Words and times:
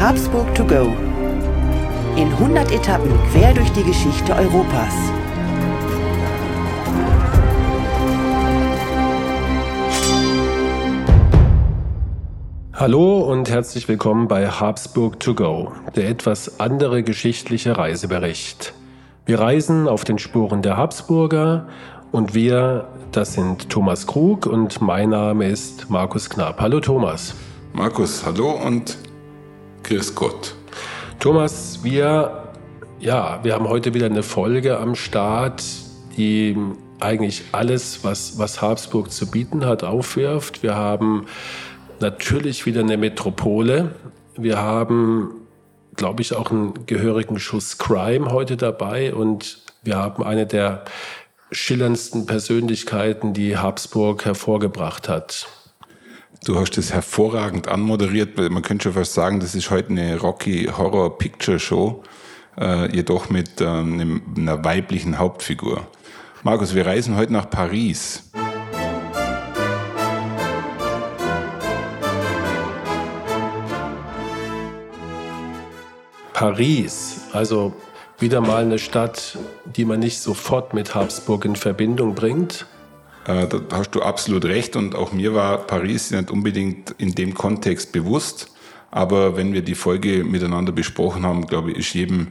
Habsburg 0.00 0.54
to 0.54 0.64
go. 0.64 0.96
In 2.16 2.32
100 2.32 2.72
Etappen 2.72 3.12
quer 3.30 3.52
durch 3.52 3.70
die 3.72 3.82
Geschichte 3.82 4.34
Europas. 4.34 4.94
Hallo 12.72 13.18
und 13.18 13.50
herzlich 13.50 13.88
willkommen 13.88 14.26
bei 14.26 14.48
Habsburg 14.48 15.20
to 15.20 15.34
go, 15.34 15.72
der 15.94 16.08
etwas 16.08 16.60
andere 16.60 17.02
geschichtliche 17.02 17.76
Reisebericht. 17.76 18.72
Wir 19.26 19.38
reisen 19.38 19.86
auf 19.86 20.04
den 20.04 20.16
Spuren 20.16 20.62
der 20.62 20.78
Habsburger 20.78 21.68
und 22.10 22.32
wir, 22.32 22.88
das 23.12 23.34
sind 23.34 23.68
Thomas 23.68 24.06
Krug 24.06 24.46
und 24.46 24.80
mein 24.80 25.10
Name 25.10 25.46
ist 25.46 25.90
Markus 25.90 26.30
Knapp. 26.30 26.58
Hallo 26.58 26.80
Thomas. 26.80 27.34
Markus, 27.74 28.24
hallo 28.24 28.52
und 28.52 28.96
grüß 29.90 30.14
Gott. 30.14 30.54
Thomas, 31.18 31.80
wir, 31.82 32.52
ja, 33.00 33.40
wir 33.42 33.54
haben 33.54 33.68
heute 33.68 33.92
wieder 33.92 34.06
eine 34.06 34.22
Folge 34.22 34.78
am 34.78 34.94
Start, 34.94 35.64
die 36.16 36.56
eigentlich 37.00 37.42
alles, 37.50 38.04
was, 38.04 38.38
was 38.38 38.62
Habsburg 38.62 39.10
zu 39.10 39.28
bieten 39.28 39.66
hat, 39.66 39.82
aufwirft. 39.82 40.62
Wir 40.62 40.76
haben 40.76 41.26
natürlich 41.98 42.66
wieder 42.66 42.80
eine 42.80 42.96
Metropole. 42.98 43.96
Wir 44.36 44.58
haben, 44.58 45.32
glaube 45.96 46.22
ich, 46.22 46.36
auch 46.36 46.52
einen 46.52 46.86
gehörigen 46.86 47.40
Schuss 47.40 47.76
Crime 47.76 48.30
heute 48.30 48.56
dabei 48.56 49.12
und 49.12 49.58
wir 49.82 49.96
haben 49.96 50.22
eine 50.22 50.46
der 50.46 50.84
schillerndsten 51.50 52.26
Persönlichkeiten, 52.26 53.34
die 53.34 53.56
Habsburg 53.56 54.24
hervorgebracht 54.24 55.08
hat. 55.08 55.48
Du 56.42 56.58
hast 56.58 56.78
das 56.78 56.90
hervorragend 56.90 57.68
anmoderiert, 57.68 58.38
man 58.38 58.62
könnte 58.62 58.84
schon 58.84 58.94
fast 58.94 59.12
sagen, 59.12 59.40
das 59.40 59.54
ist 59.54 59.70
heute 59.70 59.90
eine 59.90 60.18
Rocky 60.18 60.70
Horror 60.74 61.18
Picture 61.18 61.58
Show, 61.58 62.02
äh, 62.58 62.90
jedoch 62.96 63.28
mit 63.28 63.60
ähm, 63.60 64.22
einer 64.34 64.64
weiblichen 64.64 65.18
Hauptfigur. 65.18 65.86
Markus, 66.42 66.74
wir 66.74 66.86
reisen 66.86 67.14
heute 67.16 67.34
nach 67.34 67.50
Paris. 67.50 68.30
Paris, 76.32 77.20
also 77.34 77.74
wieder 78.18 78.40
mal 78.40 78.62
eine 78.62 78.78
Stadt, 78.78 79.36
die 79.66 79.84
man 79.84 80.00
nicht 80.00 80.18
sofort 80.20 80.72
mit 80.72 80.94
Habsburg 80.94 81.44
in 81.44 81.54
Verbindung 81.54 82.14
bringt. 82.14 82.64
Äh, 83.30 83.46
da 83.46 83.60
hast 83.72 83.94
du 83.94 84.02
absolut 84.02 84.44
recht 84.44 84.76
und 84.76 84.94
auch 84.94 85.12
mir 85.12 85.34
war 85.34 85.58
Paris 85.58 86.10
nicht 86.10 86.30
unbedingt 86.30 86.94
in 86.98 87.14
dem 87.14 87.34
Kontext 87.34 87.92
bewusst. 87.92 88.50
Aber 88.90 89.36
wenn 89.36 89.52
wir 89.52 89.62
die 89.62 89.76
Folge 89.76 90.24
miteinander 90.24 90.72
besprochen 90.72 91.24
haben, 91.24 91.46
glaube 91.46 91.70
ich, 91.70 91.78
ist 91.78 91.94
jedem 91.94 92.28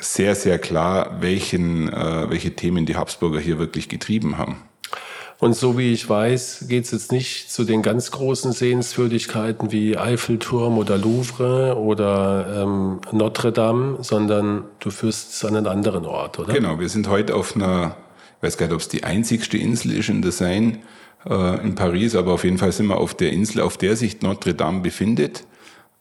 sehr, 0.00 0.34
sehr 0.34 0.58
klar, 0.58 1.18
welchen, 1.20 1.92
äh, 1.92 2.28
welche 2.28 2.56
Themen 2.56 2.86
die 2.86 2.96
Habsburger 2.96 3.38
hier 3.38 3.58
wirklich 3.58 3.88
getrieben 3.88 4.38
haben. 4.38 4.56
Und 5.38 5.56
so 5.56 5.78
wie 5.78 5.92
ich 5.92 6.06
weiß, 6.06 6.66
geht 6.68 6.84
es 6.84 6.90
jetzt 6.90 7.12
nicht 7.12 7.50
zu 7.50 7.64
den 7.64 7.80
ganz 7.80 8.10
großen 8.10 8.52
Sehenswürdigkeiten 8.52 9.72
wie 9.72 9.96
Eiffelturm 9.96 10.76
oder 10.76 10.98
Louvre 10.98 11.78
oder 11.78 12.62
ähm, 12.62 13.00
Notre 13.10 13.50
Dame, 13.50 13.98
sondern 14.02 14.64
du 14.80 14.90
führst 14.90 15.32
es 15.32 15.44
an 15.44 15.56
einen 15.56 15.66
anderen 15.66 16.04
Ort, 16.04 16.38
oder? 16.38 16.52
Genau, 16.52 16.78
wir 16.78 16.90
sind 16.90 17.08
heute 17.08 17.34
auf 17.34 17.56
einer, 17.56 17.96
ich 18.40 18.42
weiß 18.42 18.56
gar 18.56 18.66
nicht, 18.66 18.74
ob 18.74 18.80
es 18.80 18.88
die 18.88 19.04
einzigste 19.04 19.58
Insel 19.58 19.92
ist 19.92 20.08
in 20.08 20.22
der 20.22 20.32
Seine 20.32 20.78
äh, 21.28 21.62
in 21.62 21.74
Paris, 21.74 22.14
aber 22.14 22.32
auf 22.32 22.44
jeden 22.44 22.58
Fall 22.58 22.72
sind 22.72 22.86
wir 22.86 22.96
auf 22.96 23.14
der 23.14 23.32
Insel, 23.32 23.60
auf 23.60 23.76
der 23.76 23.96
sich 23.96 24.22
Notre 24.22 24.54
Dame 24.54 24.80
befindet. 24.80 25.44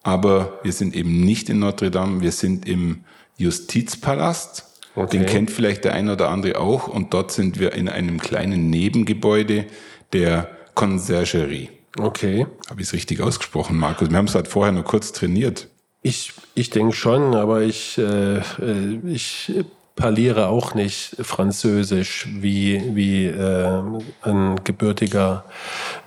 Aber 0.02 0.60
wir 0.64 0.72
sind 0.72 0.96
eben 0.96 1.22
nicht 1.22 1.50
in 1.50 1.60
Notre 1.60 1.92
Dame, 1.92 2.22
wir 2.22 2.32
sind 2.32 2.68
im 2.68 3.04
Justizpalast 3.38 4.70
Okay. 4.96 5.18
Den 5.18 5.26
kennt 5.28 5.52
vielleicht 5.52 5.86
der 5.86 5.94
eine 5.94 6.14
oder 6.14 6.30
andere 6.30 6.60
auch. 6.60 6.88
Und 6.88 7.14
dort 7.14 7.32
sind 7.32 7.60
wir 7.60 7.74
in 7.74 7.88
einem 7.88 8.20
kleinen 8.20 8.70
Nebengebäude 8.70 9.66
der 10.14 10.50
Conciergerie. 10.76 11.70
Okay. 11.98 12.46
Habe 12.70 12.82
ich 12.82 12.88
es 12.88 12.94
richtig 12.94 13.22
ausgesprochen, 13.22 13.78
Markus? 13.78 14.10
Wir 14.10 14.18
haben 14.18 14.28
es 14.28 14.36
halt 14.36 14.48
vorher 14.48 14.72
nur 14.72 14.84
kurz 14.84 15.12
trainiert. 15.12 15.70
Ich, 16.02 16.34
ich 16.56 16.70
denke 16.70 16.96
schon, 16.96 17.36
aber 17.36 17.62
ich, 17.62 17.98
äh, 17.98 18.38
äh, 18.38 19.00
ich 19.06 19.54
parliere 20.00 20.48
auch 20.48 20.74
nicht 20.74 21.16
Französisch 21.22 22.28
wie, 22.32 22.96
wie 22.96 23.26
äh, 23.26 23.82
ein 24.24 24.64
gebürtiger 24.64 25.44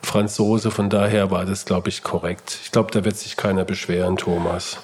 Franzose. 0.02 0.70
Von 0.70 0.90
daher 0.90 1.30
war 1.30 1.44
das, 1.44 1.64
glaube 1.64 1.90
ich, 1.90 2.02
korrekt. 2.02 2.58
Ich 2.64 2.72
glaube, 2.72 2.90
da 2.90 3.04
wird 3.04 3.16
sich 3.16 3.36
keiner 3.36 3.64
beschweren, 3.64 4.16
Thomas. 4.16 4.78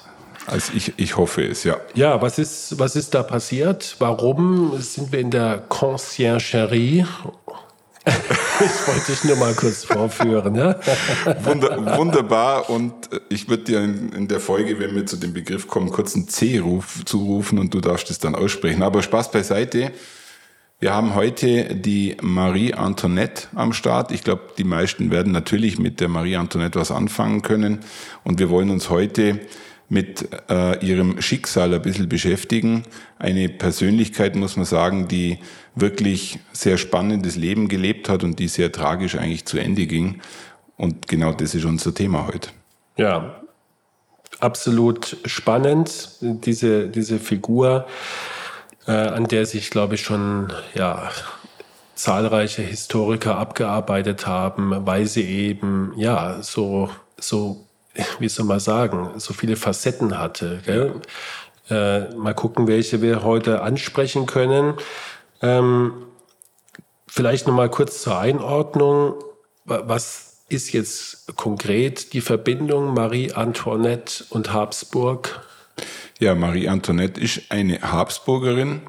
Also 0.46 0.72
ich, 0.74 0.94
ich 0.96 1.16
hoffe 1.16 1.42
es, 1.44 1.64
ja. 1.64 1.76
Ja, 1.94 2.22
was 2.22 2.38
ist, 2.38 2.78
was 2.78 2.96
ist 2.96 3.14
da 3.14 3.22
passiert? 3.22 3.96
Warum 3.98 4.80
sind 4.80 5.12
wir 5.12 5.20
in 5.20 5.30
der 5.30 5.58
Conciergerie? 5.68 7.04
ich 8.60 8.88
wollte 8.88 9.12
dich 9.12 9.24
nur 9.24 9.36
mal 9.36 9.54
kurz 9.54 9.84
vorführen. 9.84 10.54
Ja? 10.54 10.76
Wunder, 11.42 11.98
wunderbar. 11.98 12.70
Und 12.70 12.94
ich 13.28 13.48
würde 13.48 13.64
dir 13.64 13.80
in, 13.82 14.12
in, 14.12 14.28
der 14.28 14.40
Folge, 14.40 14.78
wenn 14.78 14.94
wir 14.94 15.06
zu 15.06 15.16
dem 15.16 15.32
Begriff 15.32 15.68
kommen, 15.68 15.90
kurz 15.90 16.14
einen 16.14 16.28
C-Ruf 16.28 17.04
zurufen 17.04 17.58
und 17.58 17.74
du 17.74 17.80
darfst 17.80 18.10
es 18.10 18.18
dann 18.18 18.34
aussprechen. 18.34 18.82
Aber 18.82 19.02
Spaß 19.02 19.30
beiseite. 19.30 19.92
Wir 20.80 20.94
haben 20.94 21.16
heute 21.16 21.74
die 21.74 22.16
Marie 22.20 22.72
Antoinette 22.72 23.48
am 23.56 23.72
Start. 23.72 24.12
Ich 24.12 24.22
glaube, 24.22 24.42
die 24.58 24.64
meisten 24.64 25.10
werden 25.10 25.32
natürlich 25.32 25.78
mit 25.78 25.98
der 25.98 26.08
Marie 26.08 26.36
Antoinette 26.36 26.78
was 26.78 26.92
anfangen 26.92 27.42
können. 27.42 27.80
Und 28.22 28.38
wir 28.38 28.48
wollen 28.48 28.70
uns 28.70 28.88
heute 28.88 29.40
mit 29.88 30.28
äh, 30.50 30.84
ihrem 30.84 31.20
Schicksal 31.22 31.72
ein 31.72 31.82
bisschen 31.82 32.08
beschäftigen. 32.08 32.82
Eine 33.18 33.48
Persönlichkeit, 33.48 34.36
muss 34.36 34.56
man 34.56 34.66
sagen, 34.66 35.08
die 35.08 35.38
wirklich 35.74 36.38
sehr 36.52 36.76
spannendes 36.76 37.36
Leben 37.36 37.68
gelebt 37.68 38.08
hat 38.08 38.22
und 38.22 38.38
die 38.38 38.48
sehr 38.48 38.70
tragisch 38.70 39.16
eigentlich 39.16 39.46
zu 39.46 39.58
Ende 39.58 39.86
ging. 39.86 40.20
Und 40.76 41.08
genau 41.08 41.32
das 41.32 41.54
ist 41.54 41.64
unser 41.64 41.94
Thema 41.94 42.26
heute. 42.26 42.50
Ja, 42.96 43.40
absolut 44.40 45.16
spannend, 45.24 46.10
diese, 46.20 46.88
diese 46.88 47.18
Figur, 47.18 47.86
äh, 48.86 48.92
an 48.92 49.24
der 49.24 49.46
sich, 49.46 49.70
glaube 49.70 49.94
ich, 49.94 50.02
schon 50.02 50.52
ja, 50.74 51.10
zahlreiche 51.94 52.62
Historiker 52.62 53.36
abgearbeitet 53.36 54.26
haben, 54.26 54.86
weil 54.86 55.06
sie 55.06 55.24
eben 55.24 55.92
ja 55.96 56.42
so, 56.42 56.90
so 57.18 57.67
wie 58.18 58.28
soll 58.28 58.46
man 58.46 58.60
sagen, 58.60 59.10
so 59.16 59.32
viele 59.32 59.56
Facetten 59.56 60.18
hatte. 60.18 60.60
Äh, 61.70 62.14
mal 62.14 62.34
gucken, 62.34 62.66
welche 62.66 63.02
wir 63.02 63.22
heute 63.22 63.62
ansprechen 63.62 64.26
können. 64.26 64.74
Ähm, 65.42 65.92
vielleicht 67.06 67.46
noch 67.46 67.54
mal 67.54 67.68
kurz 67.68 68.02
zur 68.02 68.18
Einordnung. 68.18 69.14
Was 69.64 70.44
ist 70.48 70.72
jetzt 70.72 71.36
konkret 71.36 72.14
die 72.14 72.22
Verbindung 72.22 72.94
Marie 72.94 73.32
Antoinette 73.32 74.24
und 74.30 74.52
Habsburg? 74.52 75.40
Ja, 76.20 76.34
Marie 76.34 76.68
Antoinette 76.68 77.20
ist 77.20 77.50
eine 77.50 77.80
Habsburgerin 77.82 78.82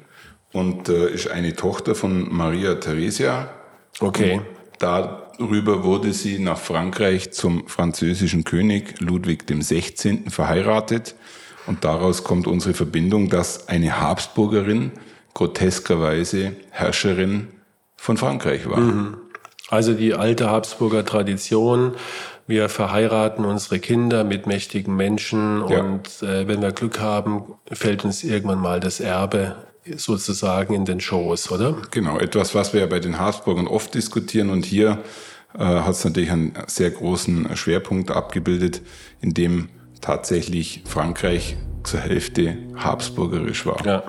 und 0.52 0.88
äh, 0.88 1.10
ist 1.10 1.28
eine 1.28 1.54
Tochter 1.54 1.94
von 1.94 2.32
Maria 2.34 2.76
Theresia. 2.76 3.50
Okay. 4.00 4.38
Und 4.38 4.46
Darüber 5.40 5.84
wurde 5.84 6.12
sie 6.12 6.38
nach 6.38 6.58
Frankreich 6.58 7.32
zum 7.32 7.66
französischen 7.66 8.44
König 8.44 9.00
Ludwig 9.00 9.46
XVI. 9.46 10.24
verheiratet. 10.28 11.14
Und 11.66 11.82
daraus 11.82 12.24
kommt 12.24 12.46
unsere 12.46 12.74
Verbindung, 12.74 13.30
dass 13.30 13.66
eine 13.66 14.02
Habsburgerin 14.02 14.92
groteskerweise 15.32 16.52
Herrscherin 16.68 17.48
von 17.96 18.18
Frankreich 18.18 18.68
war. 18.68 18.80
Mhm. 18.80 19.16
Also 19.70 19.94
die 19.94 20.12
alte 20.12 20.50
Habsburger 20.50 21.06
Tradition, 21.06 21.94
wir 22.46 22.68
verheiraten 22.68 23.46
unsere 23.46 23.78
Kinder 23.78 24.24
mit 24.24 24.46
mächtigen 24.46 24.94
Menschen 24.94 25.66
ja. 25.70 25.80
und 25.80 26.22
äh, 26.22 26.48
wenn 26.48 26.60
wir 26.60 26.72
Glück 26.72 27.00
haben, 27.00 27.54
fällt 27.72 28.04
uns 28.04 28.24
irgendwann 28.24 28.60
mal 28.60 28.78
das 28.78 29.00
Erbe 29.00 29.56
sozusagen 29.96 30.74
in 30.74 30.84
den 30.84 31.00
Shows, 31.00 31.50
oder? 31.50 31.76
Genau, 31.90 32.18
etwas, 32.18 32.54
was 32.54 32.74
wir 32.74 32.80
ja 32.80 32.86
bei 32.86 33.00
den 33.00 33.18
Habsburgern 33.18 33.66
oft 33.66 33.94
diskutieren 33.94 34.50
und 34.50 34.66
hier 34.66 35.02
äh, 35.54 35.64
hat 35.64 35.92
es 35.92 36.04
natürlich 36.04 36.30
einen 36.30 36.52
sehr 36.66 36.90
großen 36.90 37.56
Schwerpunkt 37.56 38.10
abgebildet, 38.10 38.82
in 39.20 39.34
dem 39.34 39.68
tatsächlich 40.00 40.82
Frankreich 40.86 41.56
zur 41.82 42.00
Hälfte 42.00 42.56
habsburgerisch 42.76 43.66
war. 43.66 43.84
Ja. 43.86 44.02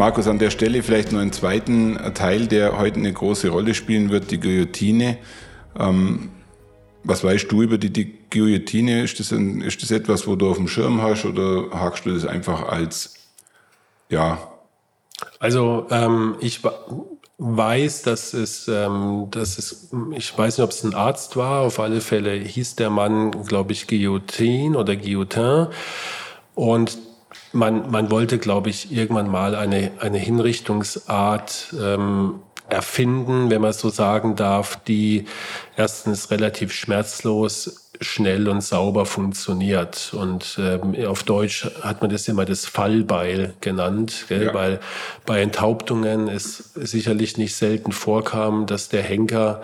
Markus, 0.00 0.28
an 0.28 0.38
der 0.38 0.48
Stelle 0.48 0.82
vielleicht 0.82 1.12
noch 1.12 1.20
einen 1.20 1.30
zweiten 1.30 1.98
Teil, 2.14 2.46
der 2.46 2.78
heute 2.78 2.96
eine 2.96 3.12
große 3.12 3.50
Rolle 3.50 3.74
spielen 3.74 4.08
wird, 4.08 4.30
die 4.30 4.40
Guillotine. 4.40 5.18
Ähm, 5.78 6.30
was 7.04 7.22
weißt 7.22 7.52
du 7.52 7.60
über 7.60 7.76
die, 7.76 7.90
die 7.90 8.10
Guillotine, 8.30 9.02
ist 9.02 9.20
das, 9.20 9.30
ein, 9.30 9.60
ist 9.60 9.82
das 9.82 9.90
etwas, 9.90 10.26
wo 10.26 10.36
du 10.36 10.48
auf 10.48 10.56
dem 10.56 10.68
Schirm 10.68 11.02
hast 11.02 11.26
oder 11.26 11.68
hakst 11.74 12.06
du 12.06 12.14
das 12.14 12.24
einfach 12.24 12.66
als, 12.66 13.12
ja? 14.08 14.38
Also 15.38 15.86
ähm, 15.90 16.36
ich 16.40 16.62
weiß, 17.36 18.00
dass 18.00 18.32
es, 18.32 18.68
ähm, 18.68 19.26
dass 19.30 19.58
es, 19.58 19.90
ich 20.16 20.38
weiß 20.38 20.56
nicht, 20.56 20.64
ob 20.64 20.70
es 20.70 20.82
ein 20.82 20.94
Arzt 20.94 21.36
war, 21.36 21.60
auf 21.60 21.78
alle 21.78 22.00
Fälle 22.00 22.32
hieß 22.32 22.76
der 22.76 22.88
Mann, 22.88 23.32
glaube 23.44 23.72
ich, 23.72 23.86
Guillotin 23.86 24.76
oder 24.76 24.96
Guillotin. 24.96 25.66
Und 26.54 27.09
man, 27.52 27.90
man 27.90 28.10
wollte, 28.10 28.38
glaube 28.38 28.70
ich, 28.70 28.92
irgendwann 28.92 29.28
mal 29.28 29.54
eine, 29.54 29.90
eine 30.00 30.18
Hinrichtungsart 30.18 31.74
ähm, 31.80 32.40
erfinden, 32.68 33.50
wenn 33.50 33.60
man 33.60 33.72
so 33.72 33.88
sagen 33.88 34.36
darf, 34.36 34.76
die 34.84 35.26
erstens 35.76 36.30
relativ 36.30 36.72
schmerzlos, 36.72 37.90
schnell 38.00 38.48
und 38.48 38.62
sauber 38.62 39.04
funktioniert. 39.04 40.14
Und 40.14 40.58
ähm, 40.58 40.94
auf 41.06 41.22
Deutsch 41.22 41.68
hat 41.82 42.00
man 42.00 42.10
das 42.10 42.28
immer 42.28 42.44
das 42.44 42.64
Fallbeil 42.64 43.54
genannt, 43.60 44.26
gell? 44.28 44.46
Ja. 44.46 44.54
weil 44.54 44.80
bei 45.26 45.42
Enthauptungen 45.42 46.28
es 46.28 46.72
sicherlich 46.74 47.36
nicht 47.36 47.54
selten 47.54 47.92
vorkam, 47.92 48.66
dass 48.66 48.88
der 48.88 49.02
Henker 49.02 49.62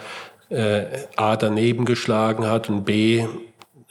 äh, 0.50 0.84
A 1.16 1.36
daneben 1.36 1.86
geschlagen 1.86 2.46
hat 2.46 2.68
und 2.68 2.84
B 2.84 3.26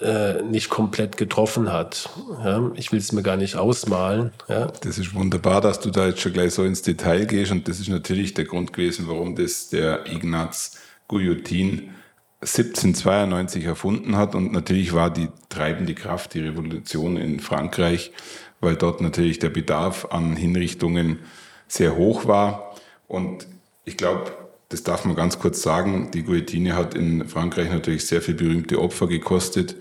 äh, 0.02 0.42
nicht 0.42 0.70
komplett 0.70 1.16
getroffen 1.18 1.72
hat. 1.72 2.10
Ja, 2.44 2.72
ich 2.76 2.92
will 2.92 3.00
es 3.00 3.12
mir 3.12 3.24
gar 3.24 3.38
nicht 3.38 3.56
ausmalen. 3.56 4.32
Ja. 4.50 4.68
Das 4.82 4.98
ist 4.98 5.14
wunderbar, 5.14 5.62
dass 5.62 5.80
du 5.80 5.90
da 5.90 6.08
jetzt 6.08 6.20
schon 6.20 6.34
gleich 6.34 6.54
so 6.54 6.64
ins 6.64 6.82
Detail 6.82 7.26
gehst 7.26 7.52
und 7.52 7.68
das 7.68 7.80
ist 7.80 7.90
natürlich 7.90 8.34
der 8.34 8.46
Grund 8.46 8.74
gewesen, 8.74 9.08
warum 9.08 9.36
das 9.36 9.70
der 9.70 10.06
Ignaz 10.12 10.78
Guillotin 11.08 11.92
1792 12.42 13.64
erfunden 13.64 14.18
hat 14.18 14.36
und 14.36 14.52
natürlich 14.52 14.94
war 14.94 15.10
die 15.10 15.30
treibende 15.50 15.96
Kraft 15.96 16.34
die 16.34 16.42
Revolution 16.42 17.18
in 17.18 17.40
Frankreich, 17.40 18.12
weil 18.60 18.76
dort 18.76 19.02
natürlich 19.02 19.40
der 19.40 19.50
Bedarf 19.50 20.08
an 20.12 20.36
Hinrichtungen 20.36 21.20
sehr 21.68 21.96
hoch 21.96 22.28
war 22.28 22.76
und 23.08 23.48
ich 23.86 23.98
glaube, 23.98 24.32
das 24.70 24.84
darf 24.84 25.06
man 25.06 25.16
ganz 25.16 25.40
kurz 25.40 25.62
sagen, 25.62 26.10
die 26.12 26.24
Guillotine 26.24 26.76
hat 26.76 26.96
in 26.96 27.28
Frankreich 27.28 27.70
natürlich 27.70 28.06
sehr 28.06 28.22
viele 28.22 28.38
berühmte 28.38 28.82
Opfer 28.82 29.08
gekostet. 29.08 29.76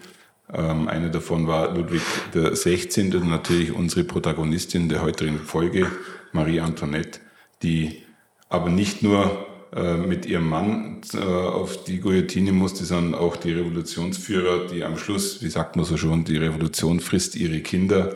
Ähm, 0.52 0.88
einer 0.88 1.08
davon 1.08 1.46
war 1.46 1.74
Ludwig 1.74 2.02
XVI. 2.32 3.16
und 3.16 3.28
natürlich 3.28 3.72
unsere 3.72 4.04
Protagonistin 4.04 4.88
der 4.88 5.02
heutigen 5.02 5.38
Folge, 5.38 5.90
Marie 6.32 6.60
Antoinette, 6.60 7.20
die 7.62 8.02
aber 8.48 8.68
nicht 8.68 9.02
nur 9.02 9.46
äh, 9.74 9.96
mit 9.96 10.26
ihrem 10.26 10.48
Mann 10.48 11.00
äh, 11.14 11.18
auf 11.18 11.82
die 11.84 12.00
Guillotine 12.00 12.52
musste, 12.52 12.84
sondern 12.84 13.18
auch 13.18 13.36
die 13.36 13.52
Revolutionsführer, 13.52 14.66
die 14.66 14.84
am 14.84 14.98
Schluss, 14.98 15.42
wie 15.42 15.48
sagt 15.48 15.76
man 15.76 15.84
so 15.84 15.96
schon, 15.96 16.24
die 16.24 16.36
Revolution 16.36 17.00
frisst 17.00 17.34
ihre 17.34 17.60
Kinder, 17.60 18.14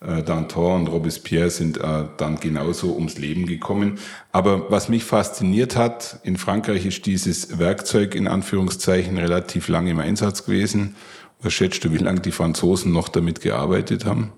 Danton 0.00 0.80
und 0.80 0.86
Robespierre 0.86 1.50
sind 1.50 1.76
äh, 1.76 2.04
dann 2.16 2.40
genauso 2.40 2.94
ums 2.94 3.18
Leben 3.18 3.44
gekommen. 3.44 3.98
Aber 4.32 4.70
was 4.70 4.88
mich 4.88 5.04
fasziniert 5.04 5.76
hat, 5.76 6.20
in 6.22 6.38
Frankreich 6.38 6.86
ist 6.86 7.04
dieses 7.04 7.58
Werkzeug 7.58 8.14
in 8.14 8.26
Anführungszeichen 8.26 9.18
relativ 9.18 9.68
lange 9.68 9.90
im 9.90 10.00
Einsatz 10.00 10.46
gewesen. 10.46 10.96
Was 11.42 11.52
schätzt 11.52 11.84
du, 11.84 11.92
wie 11.92 11.98
lange 11.98 12.20
die 12.20 12.32
Franzosen 12.32 12.92
noch 12.92 13.10
damit 13.10 13.42
gearbeitet 13.42 14.06
haben? 14.06 14.32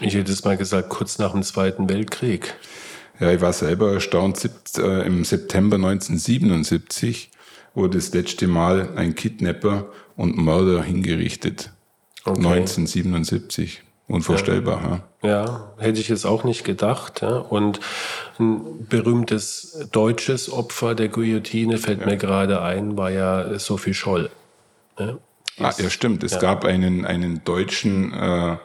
Ich 0.00 0.14
hätte 0.14 0.32
es 0.32 0.44
mal 0.44 0.56
gesagt, 0.56 0.88
kurz 0.88 1.18
nach 1.18 1.32
dem 1.32 1.42
Zweiten 1.42 1.90
Weltkrieg. 1.90 2.54
Ja, 3.20 3.32
ich 3.32 3.42
war 3.42 3.52
selber 3.52 3.92
erstaunt. 3.92 4.48
Äh, 4.78 5.06
Im 5.06 5.24
September 5.24 5.76
1977 5.76 7.30
wurde 7.74 7.98
das 7.98 8.14
letzte 8.14 8.48
Mal 8.48 8.96
ein 8.96 9.14
Kidnapper 9.14 9.90
und 10.16 10.38
Mörder 10.38 10.82
hingerichtet. 10.82 11.70
Okay. 12.24 12.38
1977. 12.38 13.82
Unvorstellbar. 14.08 15.02
Ja. 15.22 15.28
ja. 15.28 15.72
hätte 15.78 16.00
ich 16.00 16.08
jetzt 16.08 16.24
auch 16.24 16.42
nicht 16.42 16.64
gedacht. 16.64 17.20
Ja. 17.20 17.36
Und 17.36 17.78
ein 18.38 18.86
berühmtes 18.88 19.86
deutsches 19.92 20.50
Opfer 20.50 20.94
der 20.94 21.08
Guillotine 21.08 21.76
fällt 21.76 22.00
ja. 22.00 22.06
mir 22.06 22.16
gerade 22.16 22.62
ein, 22.62 22.96
war 22.96 23.10
ja 23.10 23.58
Sophie 23.58 23.92
Scholl. 23.92 24.30
Ja, 24.98 25.18
ah, 25.60 25.72
ja 25.76 25.90
stimmt. 25.90 26.24
Es 26.24 26.38
gab 26.38 26.64
einen, 26.64 27.04
einen 27.04 27.44
deutschen, 27.44 28.14
äh, 28.14 28.56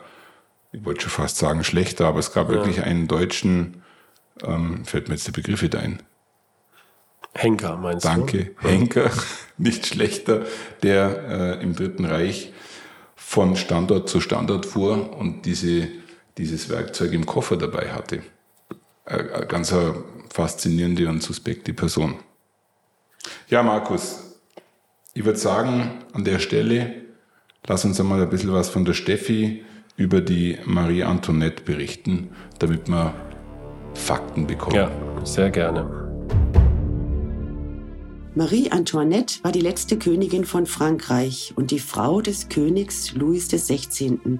ich 0.71 0.85
wollte 0.85 1.01
schon 1.01 1.11
fast 1.11 1.37
sagen 1.37 1.65
schlechter, 1.65 2.07
aber 2.07 2.19
es 2.19 2.31
gab 2.31 2.47
wirklich 2.47 2.81
einen 2.81 3.07
deutschen, 3.09 3.83
ähm, 4.43 4.85
fällt 4.85 5.09
mir 5.09 5.15
jetzt 5.15 5.27
der 5.27 5.33
Begriff 5.33 5.61
wieder 5.61 5.79
ein. 5.79 6.01
Henker 7.35 7.77
meinst 7.77 8.05
Danke. 8.05 8.37
du? 8.37 8.43
Danke, 8.61 8.69
Henker, 8.69 9.11
nicht 9.57 9.87
schlechter, 9.87 10.45
der 10.83 11.57
äh, 11.59 11.63
im 11.63 11.75
Dritten 11.75 12.05
Reich 12.05 12.53
von 13.25 13.55
Standort 13.55 14.09
zu 14.09 14.21
Standort 14.21 14.65
fuhr 14.65 15.17
und 15.17 15.45
diese, 15.45 15.87
dieses 16.37 16.69
Werkzeug 16.69 17.13
im 17.13 17.25
Koffer 17.25 17.57
dabei 17.57 17.91
hatte. 17.91 18.21
Eine 19.05 19.47
ganz 19.47 19.73
faszinierende 20.29 21.09
und 21.09 21.23
suspekte 21.23 21.73
Person. 21.73 22.15
Ja, 23.49 23.63
Markus, 23.63 24.37
ich 25.13 25.25
würde 25.25 25.39
sagen, 25.39 26.03
an 26.13 26.23
der 26.25 26.39
Stelle, 26.39 26.93
lass 27.65 27.85
uns 27.85 27.99
einmal 27.99 28.21
ein 28.21 28.29
bisschen 28.29 28.53
was 28.53 28.69
von 28.69 28.85
der 28.85 28.93
Steffi 28.93 29.63
über 29.95 30.21
die 30.21 30.59
Marie 30.65 31.03
Antoinette 31.03 31.63
berichten, 31.63 32.35
damit 32.59 32.87
wir 32.87 33.15
Fakten 33.95 34.45
bekommen. 34.45 34.75
Ja, 34.75 34.91
sehr 35.23 35.49
gerne. 35.49 36.02
Marie 38.35 38.71
Antoinette 38.71 39.43
war 39.43 39.51
die 39.51 39.61
letzte 39.61 39.99
Königin 39.99 40.43
von 40.43 40.65
Frankreich 40.65 41.53
und 41.55 41.69
die 41.69 41.77
Frau 41.77 42.19
des 42.19 42.49
Königs 42.49 43.13
Louis 43.13 43.47
XVI. 43.47 44.39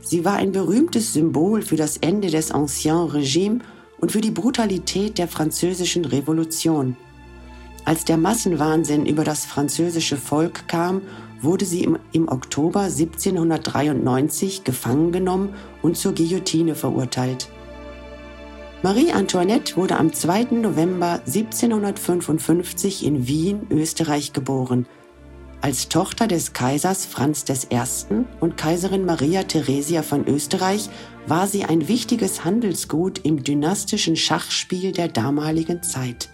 Sie 0.00 0.24
war 0.24 0.36
ein 0.36 0.52
berühmtes 0.52 1.12
Symbol 1.12 1.60
für 1.60 1.76
das 1.76 1.98
Ende 1.98 2.30
des 2.30 2.50
Ancien 2.50 3.08
Regime 3.08 3.58
und 3.98 4.10
für 4.10 4.22
die 4.22 4.30
Brutalität 4.30 5.18
der 5.18 5.28
französischen 5.28 6.06
Revolution. 6.06 6.96
Als 7.84 8.06
der 8.06 8.16
Massenwahnsinn 8.16 9.04
über 9.04 9.24
das 9.24 9.44
französische 9.44 10.16
Volk 10.16 10.66
kam, 10.66 11.02
wurde 11.42 11.66
sie 11.66 11.84
im, 11.84 11.98
im 12.12 12.28
Oktober 12.28 12.84
1793 12.84 14.64
gefangen 14.64 15.12
genommen 15.12 15.54
und 15.82 15.98
zur 15.98 16.14
Guillotine 16.14 16.74
verurteilt. 16.74 17.50
Marie 18.84 19.12
Antoinette 19.12 19.78
wurde 19.78 19.96
am 19.96 20.12
2. 20.12 20.58
November 20.60 21.22
1755 21.24 23.06
in 23.06 23.26
Wien, 23.26 23.66
Österreich 23.70 24.34
geboren. 24.34 24.84
Als 25.62 25.88
Tochter 25.88 26.26
des 26.26 26.52
Kaisers 26.52 27.06
Franz 27.06 27.46
I. 27.48 27.78
und 28.40 28.58
Kaiserin 28.58 29.06
Maria 29.06 29.44
Theresia 29.44 30.02
von 30.02 30.28
Österreich 30.28 30.90
war 31.26 31.46
sie 31.46 31.64
ein 31.64 31.88
wichtiges 31.88 32.44
Handelsgut 32.44 33.20
im 33.24 33.42
dynastischen 33.42 34.16
Schachspiel 34.16 34.92
der 34.92 35.08
damaligen 35.08 35.82
Zeit. 35.82 36.28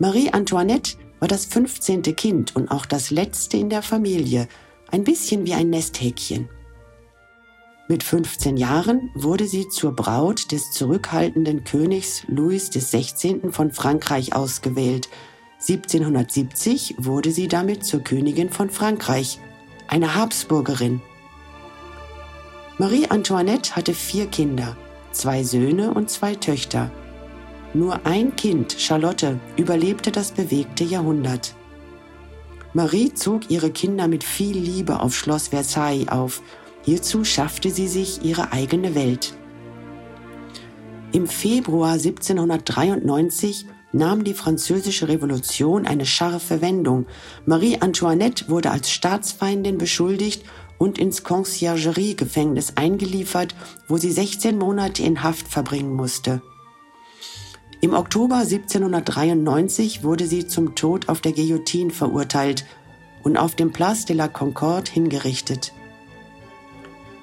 Marie 0.00 0.32
Antoinette 0.32 0.96
war 1.20 1.28
das 1.28 1.44
15. 1.44 2.02
Kind 2.16 2.56
und 2.56 2.68
auch 2.72 2.84
das 2.84 3.12
letzte 3.12 3.58
in 3.58 3.70
der 3.70 3.82
Familie, 3.82 4.48
ein 4.90 5.04
bisschen 5.04 5.46
wie 5.46 5.54
ein 5.54 5.70
Nesthäkchen. 5.70 6.48
Mit 7.90 8.02
15 8.02 8.58
Jahren 8.58 9.10
wurde 9.14 9.46
sie 9.46 9.66
zur 9.70 9.92
Braut 9.92 10.52
des 10.52 10.72
zurückhaltenden 10.72 11.64
Königs 11.64 12.22
Louis 12.28 12.68
XVI. 12.68 13.50
von 13.50 13.72
Frankreich 13.72 14.34
ausgewählt. 14.34 15.08
1770 15.66 16.96
wurde 16.98 17.32
sie 17.32 17.48
damit 17.48 17.86
zur 17.86 18.00
Königin 18.00 18.50
von 18.50 18.68
Frankreich, 18.68 19.38
eine 19.86 20.14
Habsburgerin. 20.14 21.00
Marie 22.76 23.06
Antoinette 23.08 23.74
hatte 23.74 23.94
vier 23.94 24.26
Kinder, 24.26 24.76
zwei 25.10 25.42
Söhne 25.42 25.94
und 25.94 26.10
zwei 26.10 26.34
Töchter. 26.34 26.90
Nur 27.72 28.04
ein 28.04 28.36
Kind, 28.36 28.76
Charlotte, 28.78 29.40
überlebte 29.56 30.12
das 30.12 30.32
bewegte 30.32 30.84
Jahrhundert. 30.84 31.54
Marie 32.74 33.14
zog 33.14 33.50
ihre 33.50 33.70
Kinder 33.70 34.08
mit 34.08 34.24
viel 34.24 34.58
Liebe 34.58 35.00
auf 35.00 35.16
Schloss 35.16 35.48
Versailles 35.48 36.08
auf 36.08 36.42
Hierzu 36.88 37.22
schaffte 37.22 37.70
sie 37.70 37.86
sich 37.86 38.24
ihre 38.24 38.50
eigene 38.50 38.94
Welt. 38.94 39.34
Im 41.12 41.26
Februar 41.26 41.92
1793 41.92 43.66
nahm 43.92 44.24
die 44.24 44.32
französische 44.32 45.06
Revolution 45.06 45.86
eine 45.86 46.06
scharfe 46.06 46.62
Wendung. 46.62 47.04
Marie 47.44 47.76
Antoinette 47.78 48.48
wurde 48.48 48.70
als 48.70 48.90
Staatsfeindin 48.90 49.76
beschuldigt 49.76 50.44
und 50.78 50.98
ins 50.98 51.24
Conciergerie-Gefängnis 51.24 52.78
eingeliefert, 52.78 53.54
wo 53.86 53.98
sie 53.98 54.10
16 54.10 54.56
Monate 54.56 55.02
in 55.02 55.22
Haft 55.22 55.46
verbringen 55.46 55.92
musste. 55.92 56.40
Im 57.82 57.92
Oktober 57.92 58.36
1793 58.36 60.04
wurde 60.04 60.26
sie 60.26 60.46
zum 60.46 60.74
Tod 60.74 61.10
auf 61.10 61.20
der 61.20 61.32
Guillotine 61.32 61.90
verurteilt 61.90 62.64
und 63.22 63.36
auf 63.36 63.56
dem 63.56 63.72
Place 63.74 64.06
de 64.06 64.16
la 64.16 64.28
Concorde 64.28 64.90
hingerichtet. 64.90 65.74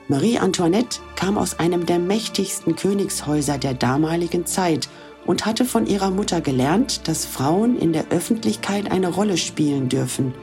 Marie 0.07 0.37
Antoinette 0.37 0.99
kam 1.15 1.35
aus 1.35 1.57
einem 1.57 1.87
der 1.87 1.97
mächtigsten 1.97 2.75
Königshäuser 2.75 3.57
der 3.57 3.73
damaligen 3.73 4.45
Zeit 4.45 4.87
und 5.25 5.47
hatte 5.47 5.65
von 5.65 5.87
ihrer 5.87 6.11
Mutter 6.11 6.41
gelernt, 6.41 7.07
dass 7.07 7.25
Frauen 7.25 7.75
in 7.79 7.91
der 7.91 8.09
Öffentlichkeit 8.11 8.91
eine 8.91 9.09
Rolle 9.09 9.37
spielen 9.37 9.89
dürfen. 9.89 10.35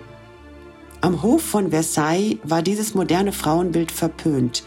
Am 1.01 1.23
Hof 1.23 1.43
von 1.43 1.71
Versailles 1.71 2.39
war 2.43 2.63
dieses 2.63 2.95
moderne 2.95 3.33
Frauenbild 3.33 3.93
verpönt. 3.93 4.65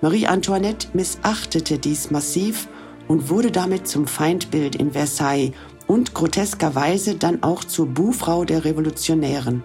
Marie 0.00 0.26
Antoinette 0.26 0.88
missachtete 0.94 1.78
dies 1.78 2.10
massiv 2.10 2.66
und 3.06 3.30
wurde 3.30 3.52
damit 3.52 3.86
zum 3.86 4.08
Feindbild 4.08 4.74
in 4.74 4.92
Versailles 4.92 5.52
und 5.86 6.12
groteskerweise 6.12 7.14
dann 7.14 7.44
auch 7.44 7.62
zur 7.62 7.86
Buhfrau 7.86 8.44
der 8.44 8.64
Revolutionären. 8.64 9.62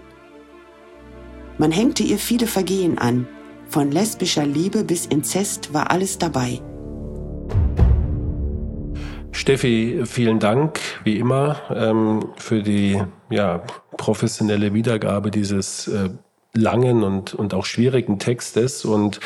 Man 1.57 1.71
hängte 1.71 2.03
ihr 2.03 2.19
viele 2.19 2.45
Vergehen 2.45 2.99
an. 2.99 3.27
Von 3.69 3.91
lesbischer 3.91 4.47
Liebe 4.47 4.83
bis 4.83 5.05
Inzest 5.05 5.75
war 5.75 5.91
alles 5.91 6.17
dabei. 6.17 6.59
Steffi, 9.31 10.01
vielen 10.05 10.39
Dank, 10.39 10.79
wie 11.03 11.17
immer, 11.17 11.61
ähm, 11.73 12.29
für 12.38 12.63
die 12.63 12.99
ja, 13.29 13.61
professionelle 13.95 14.73
Wiedergabe 14.73 15.29
dieses 15.29 15.88
äh, 15.88 16.09
langen 16.53 17.03
und, 17.03 17.35
und 17.35 17.53
auch 17.53 17.65
schwierigen 17.65 18.17
Textes. 18.17 18.85
Und 18.85 19.19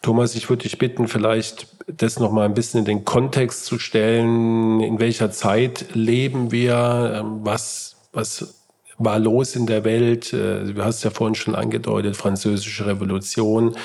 Thomas, 0.00 0.36
ich 0.36 0.48
würde 0.48 0.62
dich 0.62 0.78
bitten, 0.78 1.08
vielleicht 1.08 1.66
das 1.88 2.20
nochmal 2.20 2.44
ein 2.44 2.54
bisschen 2.54 2.78
in 2.78 2.84
den 2.84 3.04
Kontext 3.04 3.64
zu 3.64 3.80
stellen. 3.80 4.78
In 4.78 5.00
welcher 5.00 5.32
Zeit 5.32 5.86
leben 5.92 6.52
wir? 6.52 7.20
Ähm, 7.20 7.40
was, 7.42 7.96
was 8.12 8.61
war 9.04 9.18
los 9.18 9.56
in 9.56 9.66
der 9.66 9.84
Welt? 9.84 10.32
Äh, 10.32 10.72
du 10.72 10.84
hast 10.84 11.04
ja 11.04 11.10
vorhin 11.10 11.34
schon 11.34 11.54
angedeutet, 11.54 12.16
französische 12.16 12.86
Revolution, 12.86 13.76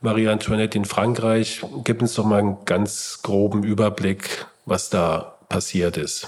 Marie 0.00 0.28
Antoinette 0.28 0.76
in 0.76 0.84
Frankreich. 0.84 1.62
Gib 1.84 2.02
uns 2.02 2.14
doch 2.14 2.24
mal 2.24 2.40
einen 2.40 2.56
ganz 2.64 3.20
groben 3.22 3.62
Überblick, 3.62 4.46
was 4.66 4.90
da 4.90 5.38
passiert 5.48 5.96
ist. 5.96 6.26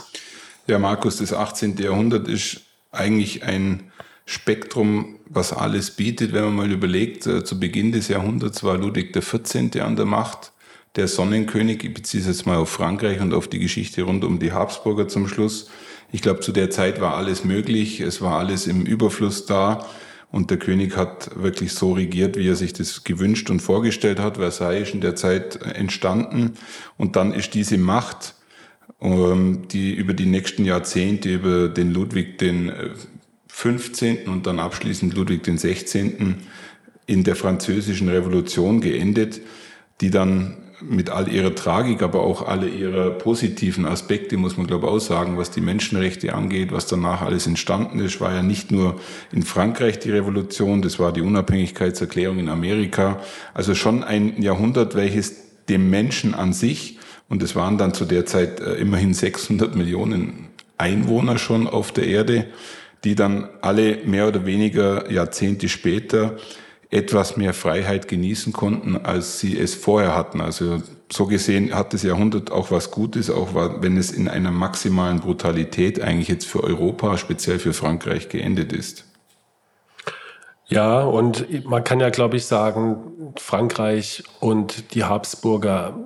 Ja, 0.67 0.79
Markus, 0.79 1.19
das 1.19 1.33
18. 1.33 1.77
Jahrhundert 1.77 2.29
ist 2.29 2.61
eigentlich 2.93 3.43
ein 3.43 3.91
Spektrum, 4.27 5.17
was 5.27 5.53
alles 5.53 5.91
bietet. 5.91 6.33
Wenn 6.33 6.45
man 6.45 6.57
mal 6.57 6.73
überlegt, 6.73 7.27
äh, 7.27 7.45
zu 7.45 7.61
Beginn 7.61 7.93
des 7.93 8.09
Jahrhunderts 8.09 8.63
war 8.63 8.79
Ludwig 8.79 9.13
XIV. 9.13 9.83
an 9.83 9.97
der 9.97 10.07
Macht, 10.07 10.53
der 10.97 11.09
Sonnenkönig. 11.09 11.85
Ich 11.85 11.93
beziehe 11.93 12.23
es 12.23 12.29
jetzt 12.29 12.47
mal 12.47 12.57
auf 12.57 12.71
Frankreich 12.71 13.21
und 13.21 13.35
auf 13.35 13.49
die 13.49 13.59
Geschichte 13.59 14.03
rund 14.03 14.25
um 14.25 14.39
die 14.39 14.53
Habsburger 14.53 15.09
zum 15.09 15.29
Schluss. 15.29 15.69
Ich 16.15 16.23
glaube, 16.23 16.39
zu 16.39 16.53
der 16.53 16.71
Zeit 16.71 17.01
war 17.01 17.17
alles 17.17 17.45
möglich, 17.45 17.99
es 17.99 18.23
war 18.23 18.39
alles 18.39 18.69
im 18.69 18.87
Überfluss 18.87 19.47
da. 19.47 19.85
Und 20.31 20.49
der 20.49 20.59
König 20.59 20.97
hat 20.97 21.43
wirklich 21.43 21.73
so 21.73 21.93
regiert, 21.93 22.37
wie 22.37 22.47
er 22.47 22.55
sich 22.55 22.73
das 22.73 23.03
gewünscht 23.03 23.51
und 23.51 23.59
vorgestellt 23.59 24.21
hat. 24.21 24.37
Versailles 24.37 24.87
ist 24.87 24.95
in 24.95 25.01
der 25.01 25.17
Zeit 25.17 25.61
entstanden. 25.61 26.53
Und 26.97 27.17
dann 27.17 27.35
ist 27.35 27.55
diese 27.55 27.79
Macht, 27.79 28.37
ähm, 29.01 29.67
die 29.73 29.93
über 29.93 30.15
die 30.15 30.27
nächsten 30.27 30.65
Jahrzehnte, 30.65 31.35
über 31.35 31.69
den 31.69 31.93
Ludwig 31.93 32.39
den 32.39 32.73
15. 33.49 34.29
und 34.29 34.47
dann 34.47 34.61
abschließend 34.61 35.15
Ludwig 35.15 35.43
den 35.43 35.59
16. 35.59 36.37
in 37.07 37.25
der 37.25 37.35
französischen 37.35 38.09
Revolution 38.09 38.81
geendet, 38.81 39.41
die 40.01 40.11
dann 40.11 40.59
mit 40.81 41.11
all 41.11 41.29
ihrer 41.29 41.55
Tragik, 41.55 42.03
aber 42.03 42.21
auch 42.21 42.47
alle 42.47 42.69
ihrer 42.69 43.11
positiven 43.11 43.87
Aspekte, 43.87 44.37
muss 44.37 44.57
man 44.57 44.67
glaube 44.67 44.87
ich 44.87 44.93
auch 44.93 44.99
sagen, 44.99 45.39
was 45.39 45.51
die 45.51 45.61
Menschenrechte 45.61 46.35
angeht, 46.35 46.73
was 46.73 46.87
danach 46.87 47.23
alles 47.23 47.47
entstanden 47.47 48.01
ist, 48.01 48.21
war 48.21 48.35
ja 48.35 48.43
nicht 48.43 48.71
nur 48.71 49.01
in 49.33 49.43
Frankreich 49.43 49.99
die 49.99 50.11
Revolution, 50.11 50.83
das 50.83 50.99
war 50.99 51.13
die 51.13 51.23
Unabhängigkeitserklärung 51.23 52.39
in 52.39 52.49
Amerika, 52.49 53.21
also 53.55 53.75
schon 53.75 54.03
ein 54.03 54.43
Jahrhundert, 54.43 54.95
welches 54.95 55.65
dem 55.69 55.91
Menschen 55.91 56.35
an 56.35 56.53
sich, 56.53 56.99
und 57.29 57.43
es 57.43 57.57
waren 57.57 57.79
dann 57.79 57.95
zu 57.95 58.05
der 58.05 58.27
Zeit 58.27 58.61
äh, 58.61 58.75
immerhin 58.75 59.15
600 59.15 59.75
Millionen 59.75 60.49
Einwohner 60.77 61.39
schon 61.39 61.67
auf 61.67 61.93
der 61.93 62.07
Erde, 62.07 62.47
die 63.05 63.15
dann 63.15 63.49
alle 63.61 63.99
mehr 64.05 64.29
oder 64.29 64.47
weniger 64.47 65.11
Jahrzehnte 65.11 65.69
später 65.69 66.37
etwas 66.95 67.37
mehr 67.37 67.55
Freiheit 67.55 68.07
genießen 68.07 68.53
konnten, 68.53 68.97
als 68.97 69.41
sie 69.41 69.59
es 69.59 69.75
vorher 69.75 70.15
hatten. 70.15 70.41
Also 70.41 70.81
so 71.13 71.27
gesehen 71.27 71.75
hat 71.75 71.93
das 71.93 72.05
Jahrhundert 72.05 72.53
auch 72.53 72.71
was 72.71 72.93
Gutes, 72.93 73.31
auch 73.31 73.49
wenn 73.55 73.97
es 73.97 74.13
in 74.13 74.29
einer 74.29 74.53
maximalen 74.53 75.21
Brutalität 75.21 76.01
eigentlich 76.01 76.29
jetzt 76.29 76.47
für 76.47 76.63
Europa, 76.63 77.19
speziell 77.19 77.59
für 77.59 77.73
Frankreich 77.73 78.29
geendet 78.29 78.73
ist. 78.73 79.05
Ja, 80.67 81.01
und 81.03 81.67
man 81.67 81.85
kann 81.85 82.01
ja, 82.01 82.11
glaube 82.11 82.37
ich, 82.37 82.47
sagen, 82.47 83.35
Frankreich 83.37 84.23
und 84.41 84.95
die 84.95 85.05
Habsburger 85.05 85.99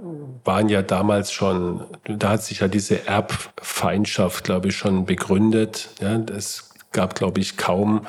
waren 0.45 0.69
ja 0.69 0.83
damals 0.83 1.33
schon, 1.33 1.85
da 2.05 2.31
hat 2.31 2.43
sich 2.43 2.61
ja 2.61 2.69
diese 2.69 3.07
Erbfeindschaft, 3.07 4.45
glaube 4.45 4.69
ich, 4.69 4.77
schon 4.77 5.05
begründet. 5.05 5.91
Ja, 6.01 6.19
das 6.19 6.68
gab, 6.93 7.15
glaube 7.15 7.41
ich, 7.41 7.57
kaum 7.57 8.07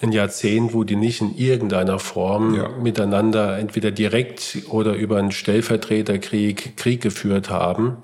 ein 0.00 0.12
Jahrzehnt, 0.12 0.74
wo 0.74 0.84
die 0.84 0.96
nicht 0.96 1.20
in 1.20 1.36
irgendeiner 1.36 1.98
Form 1.98 2.54
ja. 2.54 2.68
miteinander 2.68 3.58
entweder 3.58 3.90
direkt 3.90 4.58
oder 4.68 4.94
über 4.94 5.18
einen 5.18 5.32
Stellvertreterkrieg 5.32 6.76
Krieg 6.76 7.00
geführt 7.00 7.50
haben. 7.50 7.98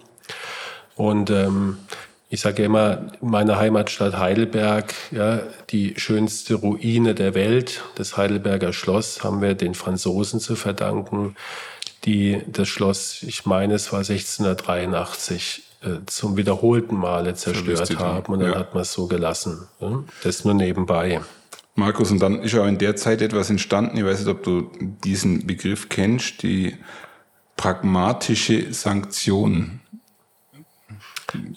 Und 0.96 1.30
ähm, 1.30 1.78
ich 2.30 2.40
sage 2.40 2.62
ja 2.62 2.66
immer, 2.66 3.12
meine 3.20 3.58
Heimatstadt 3.58 4.18
Heidelberg, 4.18 4.92
ja, 5.12 5.42
die 5.70 5.94
schönste 5.96 6.54
Ruine 6.54 7.14
der 7.14 7.34
Welt, 7.34 7.82
das 7.94 8.16
Heidelberger 8.16 8.72
Schloss, 8.72 9.22
haben 9.22 9.40
wir 9.40 9.54
den 9.54 9.74
Franzosen 9.74 10.40
zu 10.40 10.56
verdanken, 10.56 11.36
die 12.04 12.42
das 12.48 12.68
Schloss, 12.68 13.22
ich 13.22 13.46
meine, 13.46 13.74
es 13.74 13.92
war 13.92 14.00
1683 14.00 15.58
äh, 15.58 15.63
zum 16.06 16.36
wiederholten 16.36 16.96
Male 16.96 17.34
zerstört 17.34 17.98
haben 17.98 18.32
und 18.32 18.40
dann 18.40 18.52
ja. 18.52 18.58
hat 18.58 18.74
man 18.74 18.82
es 18.82 18.92
so 18.92 19.06
gelassen. 19.06 19.68
Das 20.22 20.44
nur 20.44 20.54
nebenbei. 20.54 21.20
Markus, 21.76 22.10
und 22.10 22.20
dann 22.20 22.42
ist 22.42 22.52
ja 22.52 22.66
in 22.66 22.78
der 22.78 22.94
Zeit 22.96 23.20
etwas 23.20 23.50
entstanden, 23.50 23.96
ich 23.96 24.04
weiß 24.04 24.20
nicht, 24.20 24.28
ob 24.28 24.44
du 24.44 24.70
diesen 25.04 25.46
Begriff 25.46 25.88
kennst, 25.88 26.42
die 26.42 26.76
pragmatische 27.56 28.72
Sanktion. 28.72 29.80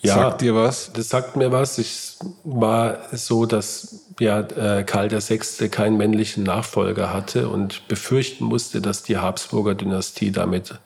Ja, 0.02 0.16
sagt 0.16 0.42
dir 0.42 0.56
was? 0.56 0.92
Das 0.94 1.10
sagt 1.10 1.36
mir 1.36 1.52
was. 1.52 1.78
Es 1.78 2.18
war 2.44 2.98
so, 3.12 3.46
dass 3.46 4.08
ja, 4.20 4.40
äh, 4.40 4.84
Karl 4.84 5.12
VI. 5.12 5.70
keinen 5.70 5.98
männlichen 5.98 6.44
Nachfolger 6.44 7.14
hatte 7.14 7.50
und 7.50 7.88
befürchten 7.88 8.46
musste, 8.46 8.82
dass 8.82 9.04
die 9.04 9.18
Habsburger 9.18 9.76
Dynastie 9.76 10.32
damit 10.32 10.80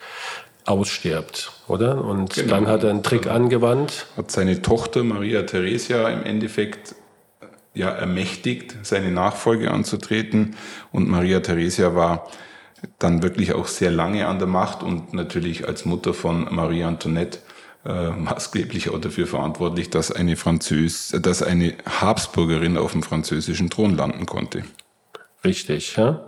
ausstirbt, 0.65 1.51
oder? 1.67 2.03
Und 2.03 2.35
genau. 2.35 2.49
dann 2.49 2.67
hat 2.67 2.83
er 2.83 2.91
einen 2.91 3.03
Trick 3.03 3.27
angewandt. 3.27 4.07
Hat 4.17 4.31
seine 4.31 4.61
Tochter 4.61 5.03
Maria 5.03 5.43
Theresia 5.43 6.09
im 6.09 6.23
Endeffekt 6.23 6.95
ja 7.73 7.89
ermächtigt, 7.89 8.75
seine 8.83 9.11
Nachfolge 9.11 9.71
anzutreten. 9.71 10.55
Und 10.91 11.09
Maria 11.09 11.39
Theresia 11.39 11.95
war 11.95 12.27
dann 12.99 13.23
wirklich 13.23 13.53
auch 13.53 13.67
sehr 13.67 13.91
lange 13.91 14.27
an 14.27 14.39
der 14.39 14.47
Macht 14.47 14.83
und 14.83 15.13
natürlich 15.13 15.67
als 15.67 15.85
Mutter 15.85 16.13
von 16.13 16.47
Marie 16.53 16.83
Antoinette 16.83 17.39
äh, 17.85 18.09
maßgeblich 18.09 18.89
auch 18.89 18.99
dafür 18.99 19.27
verantwortlich, 19.27 19.89
dass 19.89 20.11
eine 20.11 20.35
Französ, 20.35 21.15
dass 21.21 21.41
eine 21.41 21.75
Habsburgerin 21.85 22.77
auf 22.77 22.91
dem 22.91 23.03
französischen 23.03 23.69
Thron 23.69 23.95
landen 23.95 24.25
konnte. 24.25 24.63
Richtig, 25.43 25.95
ja. 25.95 26.23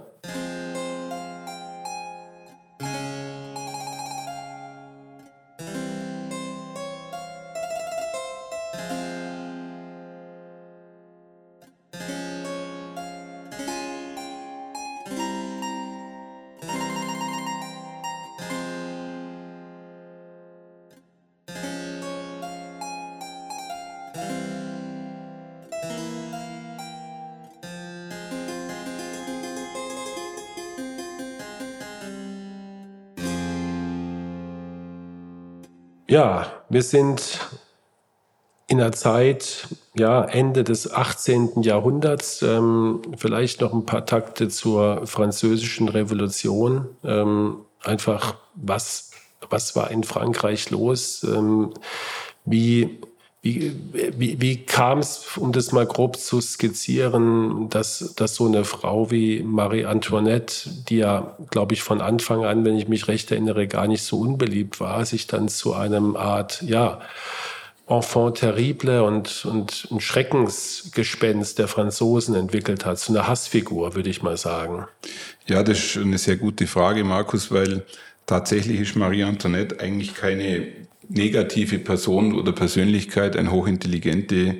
Ja, 36.13 36.45
wir 36.69 36.83
sind 36.83 37.39
in 38.67 38.77
der 38.77 38.91
Zeit, 38.91 39.67
ja, 39.95 40.23
Ende 40.23 40.63
des 40.63 40.93
18. 40.93 41.63
Jahrhunderts, 41.63 42.43
ähm, 42.43 43.01
vielleicht 43.17 43.61
noch 43.61 43.73
ein 43.73 43.87
paar 43.87 44.05
Takte 44.05 44.47
zur 44.47 45.07
französischen 45.07 45.89
Revolution. 45.89 46.87
Ähm, 47.03 47.65
einfach, 47.81 48.35
was, 48.53 49.09
was 49.49 49.75
war 49.75 49.89
in 49.89 50.03
Frankreich 50.03 50.69
los? 50.69 51.23
Ähm, 51.23 51.73
wie 52.45 52.99
wie, 53.43 53.75
wie, 53.91 54.39
wie 54.39 54.63
kam 54.63 54.99
es, 54.99 55.35
um 55.35 55.51
das 55.51 55.73
mal 55.73 55.85
grob 55.85 56.15
zu 56.15 56.39
skizzieren, 56.39 57.67
dass, 57.69 58.13
dass 58.15 58.35
so 58.35 58.45
eine 58.45 58.63
Frau 58.63 59.11
wie 59.11 59.43
Marie 59.43 59.83
Antoinette, 59.83 60.69
die 60.87 60.97
ja, 60.99 61.35
glaube 61.51 61.73
ich, 61.73 61.83
von 61.83 61.99
Anfang 61.99 62.45
an, 62.45 62.63
wenn 62.63 62.77
ich 62.77 62.87
mich 62.87 63.09
recht 63.09 63.31
erinnere, 63.31 63.67
gar 63.67 63.87
nicht 63.87 64.03
so 64.03 64.17
unbeliebt 64.17 64.79
war, 64.79 65.05
sich 65.05 65.27
dann 65.27 65.49
zu 65.49 65.73
einem 65.73 66.15
Art, 66.15 66.61
ja, 66.61 67.01
Enfant 67.85 68.37
terrible 68.37 69.03
und, 69.03 69.43
und 69.43 69.89
ein 69.91 69.99
Schreckensgespenst 69.99 71.59
der 71.59 71.67
Franzosen 71.67 72.35
entwickelt 72.35 72.85
hat, 72.85 72.97
so 72.97 73.11
eine 73.11 73.27
Hassfigur, 73.27 73.93
würde 73.93 74.09
ich 74.09 74.23
mal 74.23 74.37
sagen. 74.37 74.87
Ja, 75.47 75.63
das 75.63 75.79
ist 75.79 75.97
eine 75.97 76.17
sehr 76.17 76.37
gute 76.37 76.65
Frage, 76.65 77.03
Markus, 77.03 77.51
weil 77.51 77.85
tatsächlich 78.25 78.79
ist 78.79 78.95
Marie 78.95 79.23
Antoinette 79.23 79.79
eigentlich 79.79 80.15
keine 80.15 80.67
negative 81.09 81.79
Person 81.79 82.33
oder 82.33 82.51
Persönlichkeit, 82.51 83.35
eine 83.35 83.51
hochintelligente 83.51 84.55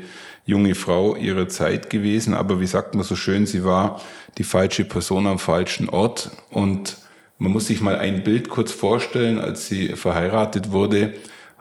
junge 0.46 0.76
Frau 0.76 1.16
ihrer 1.16 1.48
Zeit 1.48 1.90
gewesen. 1.90 2.34
Aber 2.34 2.60
wie 2.60 2.68
sagt 2.68 2.96
man 2.96 3.04
so 3.04 3.16
schön, 3.16 3.46
sie 3.46 3.64
war 3.64 4.02
die 4.38 4.44
falsche 4.44 4.84
Person 4.84 5.26
am 5.26 5.40
falschen 5.40 5.90
Ort. 5.90 6.32
Und 6.50 6.98
man 7.38 7.52
muss 7.52 7.68
sich 7.68 7.82
mal 7.82 7.96
ein 7.96 8.24
Bild 8.24 8.50
kurz 8.50 8.72
vorstellen, 8.72 9.40
als 9.40 9.68
sie 9.68 9.90
verheiratet 9.90 10.72
wurde 10.72 11.14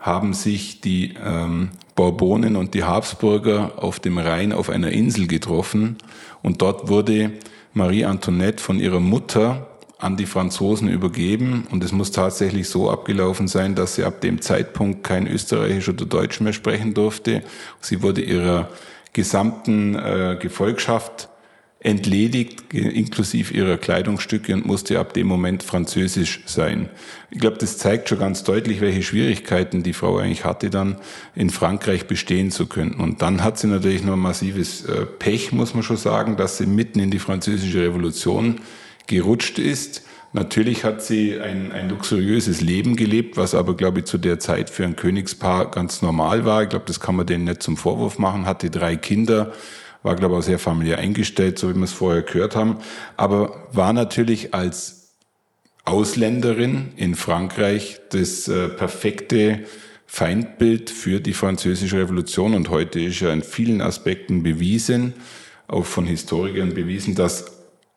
haben 0.03 0.33
sich 0.33 0.81
die 0.81 1.13
ähm, 1.25 1.69
Bourbonen 1.95 2.57
und 2.57 2.73
die 2.73 2.83
Habsburger 2.83 3.71
auf 3.77 4.01
dem 4.01 4.17
Rhein 4.17 4.51
auf 4.51 4.69
einer 4.69 4.91
Insel 4.91 5.27
getroffen 5.27 5.97
und 6.41 6.61
dort 6.61 6.89
wurde 6.89 7.31
Marie 7.73 8.03
Antoinette 8.03 8.61
von 8.61 8.79
ihrer 8.79 8.99
Mutter 8.99 9.72
an 10.03 10.17
die 10.17 10.25
Franzosen 10.25 10.89
übergeben 10.89 11.65
und 11.71 11.83
es 11.83 11.91
muss 11.91 12.11
tatsächlich 12.11 12.69
so 12.69 12.89
abgelaufen 12.89 13.47
sein, 13.47 13.75
dass 13.75 13.95
sie 13.95 14.03
ab 14.03 14.21
dem 14.21 14.41
Zeitpunkt 14.41 15.03
kein 15.03 15.27
Österreichisch 15.27 15.89
oder 15.89 16.05
Deutsch 16.05 16.41
mehr 16.41 16.53
sprechen 16.53 16.93
durfte. 16.93 17.43
Sie 17.79 18.01
wurde 18.01 18.21
ihrer 18.21 18.69
gesamten 19.13 19.95
äh, 19.95 20.37
Gefolgschaft 20.39 21.29
entledigt, 21.83 22.73
inklusive 22.73 23.53
ihrer 23.53 23.77
Kleidungsstücke 23.77 24.53
und 24.53 24.65
musste 24.65 24.99
ab 24.99 25.13
dem 25.13 25.27
Moment 25.27 25.63
französisch 25.63 26.41
sein. 26.45 26.89
Ich 27.29 27.39
glaube, 27.39 27.57
das 27.57 27.77
zeigt 27.77 28.07
schon 28.07 28.19
ganz 28.19 28.43
deutlich, 28.43 28.79
welche 28.79 29.03
Schwierigkeiten 29.03 29.83
die 29.83 29.91
Frau 29.91 30.17
eigentlich 30.17 30.45
hatte, 30.45 30.69
dann 30.69 30.95
in 31.35 31.49
Frankreich 31.49 32.07
bestehen 32.07 32.51
zu 32.51 32.67
können. 32.67 32.93
Und 32.93 33.21
dann 33.21 33.43
hat 33.43 33.59
sie 33.59 33.67
natürlich 33.67 34.03
noch 34.03 34.15
massives 34.15 34.85
äh, 34.85 35.05
Pech, 35.05 35.51
muss 35.51 35.73
man 35.73 35.83
schon 35.83 35.97
sagen, 35.97 36.37
dass 36.37 36.57
sie 36.57 36.65
mitten 36.65 36.99
in 36.99 37.11
die 37.11 37.19
französische 37.19 37.81
Revolution 37.81 38.61
gerutscht 39.07 39.59
ist. 39.59 40.03
Natürlich 40.33 40.83
hat 40.83 41.03
sie 41.03 41.39
ein, 41.39 41.71
ein 41.71 41.89
luxuriöses 41.89 42.61
Leben 42.61 42.95
gelebt, 42.95 43.37
was 43.37 43.53
aber, 43.53 43.75
glaube 43.75 43.99
ich, 43.99 44.05
zu 44.05 44.17
der 44.17 44.39
Zeit 44.39 44.69
für 44.69 44.83
ein 44.83 44.95
Königspaar 44.95 45.69
ganz 45.69 46.01
normal 46.01 46.43
war. 46.43 46.63
Ich 46.63 46.69
glaube, 46.69 46.85
das 46.87 46.99
kann 46.99 47.15
man 47.15 47.27
denen 47.27 47.43
nicht 47.43 47.61
zum 47.61 47.77
Vorwurf 47.77 48.17
machen. 48.17 48.47
Hatte 48.47 48.71
drei 48.71 48.95
Kinder, 48.95 49.53
war, 50.01 50.15
glaube 50.15 50.33
ich, 50.33 50.39
auch 50.39 50.43
sehr 50.43 50.59
familiär 50.59 50.97
eingestellt, 50.97 51.59
so 51.59 51.69
wie 51.69 51.75
wir 51.75 51.83
es 51.83 51.93
vorher 51.93 52.23
gehört 52.23 52.55
haben, 52.55 52.77
aber 53.15 53.67
war 53.71 53.93
natürlich 53.93 54.53
als 54.53 55.03
Ausländerin 55.85 56.93
in 56.95 57.15
Frankreich 57.15 57.99
das 58.09 58.47
äh, 58.47 58.69
perfekte 58.69 59.65
Feindbild 60.05 60.89
für 60.89 61.19
die 61.19 61.33
französische 61.33 61.97
Revolution 61.97 62.53
und 62.53 62.69
heute 62.69 63.01
ist 63.01 63.19
ja 63.19 63.33
in 63.33 63.41
vielen 63.41 63.81
Aspekten 63.81 64.43
bewiesen, 64.43 65.13
auch 65.67 65.85
von 65.85 66.05
Historikern 66.05 66.73
bewiesen, 66.73 67.15
dass 67.15 67.52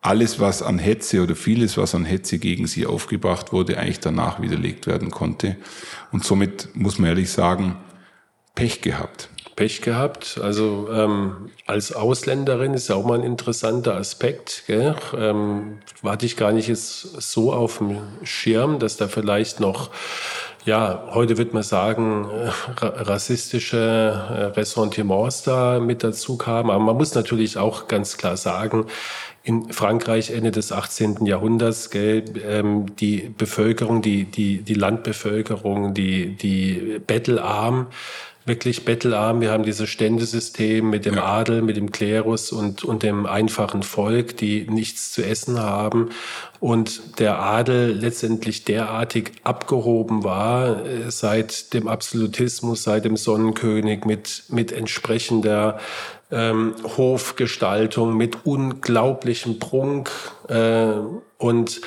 alles, 0.06 0.38
was 0.38 0.62
an 0.62 0.78
Hetze 0.78 1.22
oder 1.22 1.34
vieles, 1.34 1.76
was 1.76 1.94
an 1.94 2.04
Hetze 2.04 2.38
gegen 2.38 2.66
sie 2.66 2.86
aufgebracht 2.86 3.52
wurde, 3.52 3.78
eigentlich 3.78 4.00
danach 4.00 4.40
widerlegt 4.40 4.86
werden 4.86 5.10
konnte. 5.10 5.56
Und 6.12 6.24
somit 6.24 6.68
muss 6.74 6.98
man 6.98 7.10
ehrlich 7.10 7.30
sagen, 7.30 7.76
Pech 8.54 8.80
gehabt. 8.80 9.28
Pech 9.56 9.82
gehabt. 9.82 10.38
Also 10.42 10.88
ähm, 10.92 11.50
als 11.66 11.92
Ausländerin 11.92 12.74
ist 12.74 12.88
ja 12.88 12.94
auch 12.94 13.04
mal 13.04 13.18
ein 13.18 13.24
interessanter 13.24 13.96
Aspekt. 13.96 14.64
Gell? 14.66 14.94
Ähm, 15.16 15.78
hatte 16.04 16.26
ich 16.26 16.36
gar 16.36 16.52
nicht 16.52 16.68
jetzt 16.68 17.20
so 17.20 17.52
auf 17.52 17.78
dem 17.78 17.98
Schirm, 18.22 18.78
dass 18.78 18.96
da 18.96 19.08
vielleicht 19.08 19.60
noch, 19.60 19.90
ja, 20.66 21.04
heute 21.12 21.38
wird 21.38 21.54
man 21.54 21.62
sagen, 21.62 22.26
äh, 22.28 22.84
rassistische 22.84 23.78
äh, 23.78 24.58
Ressentiments 24.58 25.44
da 25.44 25.78
mit 25.78 26.02
dazu 26.02 26.36
kamen. 26.36 26.70
Aber 26.70 26.82
man 26.82 26.96
muss 26.96 27.14
natürlich 27.14 27.56
auch 27.56 27.86
ganz 27.86 28.18
klar 28.18 28.36
sagen, 28.36 28.86
in 29.44 29.72
Frankreich 29.72 30.32
Ende 30.32 30.50
des 30.50 30.72
18. 30.72 31.24
Jahrhunderts, 31.24 31.90
gell, 31.90 32.24
ähm, 32.44 32.96
die 32.96 33.32
Bevölkerung, 33.38 34.02
die, 34.02 34.24
die, 34.24 34.62
die 34.62 34.74
Landbevölkerung, 34.74 35.94
die, 35.94 36.34
die 36.34 37.00
bettelarm, 37.06 37.86
wirklich 38.44 38.84
bettelarm. 38.84 39.40
Wir 39.40 39.52
haben 39.52 39.64
dieses 39.64 39.88
Ständesystem 39.88 40.90
mit 40.90 41.04
dem. 41.04 41.18
Adel, 41.18 41.62
mit 41.62 41.76
dem 41.76 41.90
Klerus 41.90 42.52
und, 42.52 42.84
und 42.84 43.02
dem 43.02 43.26
einfachen 43.26 43.82
Volk, 43.82 44.36
die 44.36 44.66
nichts 44.68 45.12
zu 45.12 45.24
essen 45.24 45.60
haben. 45.60 46.10
Und 46.60 47.18
der 47.18 47.38
Adel 47.40 47.92
letztendlich 47.92 48.64
derartig 48.64 49.32
abgehoben 49.44 50.24
war 50.24 50.84
äh, 50.84 51.10
seit 51.10 51.72
dem 51.74 51.88
Absolutismus, 51.88 52.82
seit 52.82 53.04
dem 53.04 53.16
Sonnenkönig 53.16 54.04
mit, 54.04 54.44
mit 54.48 54.72
entsprechender 54.72 55.78
ähm, 56.30 56.74
Hofgestaltung, 56.96 58.16
mit 58.16 58.44
unglaublichem 58.44 59.58
Prunk. 59.58 60.10
Äh, 60.48 60.94
und 61.38 61.80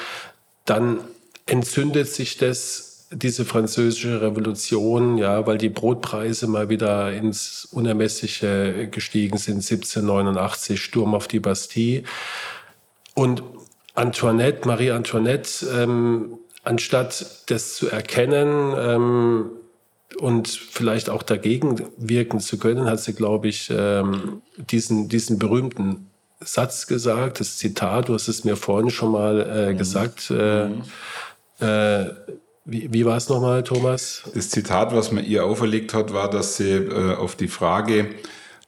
dann 0.66 1.02
entzündet 1.46 2.08
sich 2.08 2.38
das 2.38 2.90
diese 3.12 3.44
französische 3.44 4.22
Revolution, 4.22 5.18
ja, 5.18 5.48
weil 5.48 5.58
die 5.58 5.70
Brotpreise 5.70 6.48
mal 6.48 6.70
wieder 6.70 7.12
ins 7.12 7.66
Unermessliche 7.72 8.88
gestiegen 8.92 9.38
sind, 9.38 9.58
1789, 9.58 10.80
Sturm 10.80 11.16
auf 11.16 11.28
die 11.28 11.40
Bastille. 11.40 12.04
Und 13.16 13.42
Antoinette, 14.00 14.66
Marie 14.66 14.92
Antoinette, 14.92 15.66
ähm, 15.76 16.40
anstatt 16.64 17.44
das 17.48 17.76
zu 17.76 17.90
erkennen 17.90 18.74
ähm, 18.78 19.50
und 20.20 20.48
vielleicht 20.48 21.10
auch 21.10 21.22
dagegen 21.22 21.86
wirken 21.98 22.40
zu 22.40 22.58
können, 22.58 22.86
hat 22.86 23.02
sie, 23.02 23.14
glaube 23.14 23.50
ich, 23.50 23.70
ähm, 23.70 24.42
diesen, 24.58 25.10
diesen 25.10 25.38
berühmten 25.38 26.10
Satz 26.40 26.88
gesagt, 26.88 27.42
das 27.42 27.58
Zitat, 27.58 28.08
du 28.08 28.14
hast 28.14 28.30
es 28.30 28.46
mir 28.46 28.56
vorhin 28.56 28.90
schon 28.90 29.12
mal 29.12 29.42
äh, 29.42 29.74
mhm. 29.74 29.78
gesagt, 29.78 30.32
äh, 30.32 30.70
mhm. 30.70 30.82
äh, 31.60 32.06
wie, 32.64 32.94
wie 32.94 33.06
war 33.06 33.18
es 33.18 33.28
nochmal, 33.28 33.64
Thomas? 33.64 34.24
Das 34.34 34.50
Zitat, 34.50 34.96
was 34.96 35.12
man 35.12 35.26
ihr 35.26 35.44
auferlegt 35.44 35.94
hat, 35.94 36.14
war, 36.14 36.30
dass 36.30 36.56
sie 36.56 36.72
äh, 36.72 37.16
auf 37.16 37.36
die 37.36 37.48
Frage 37.50 38.08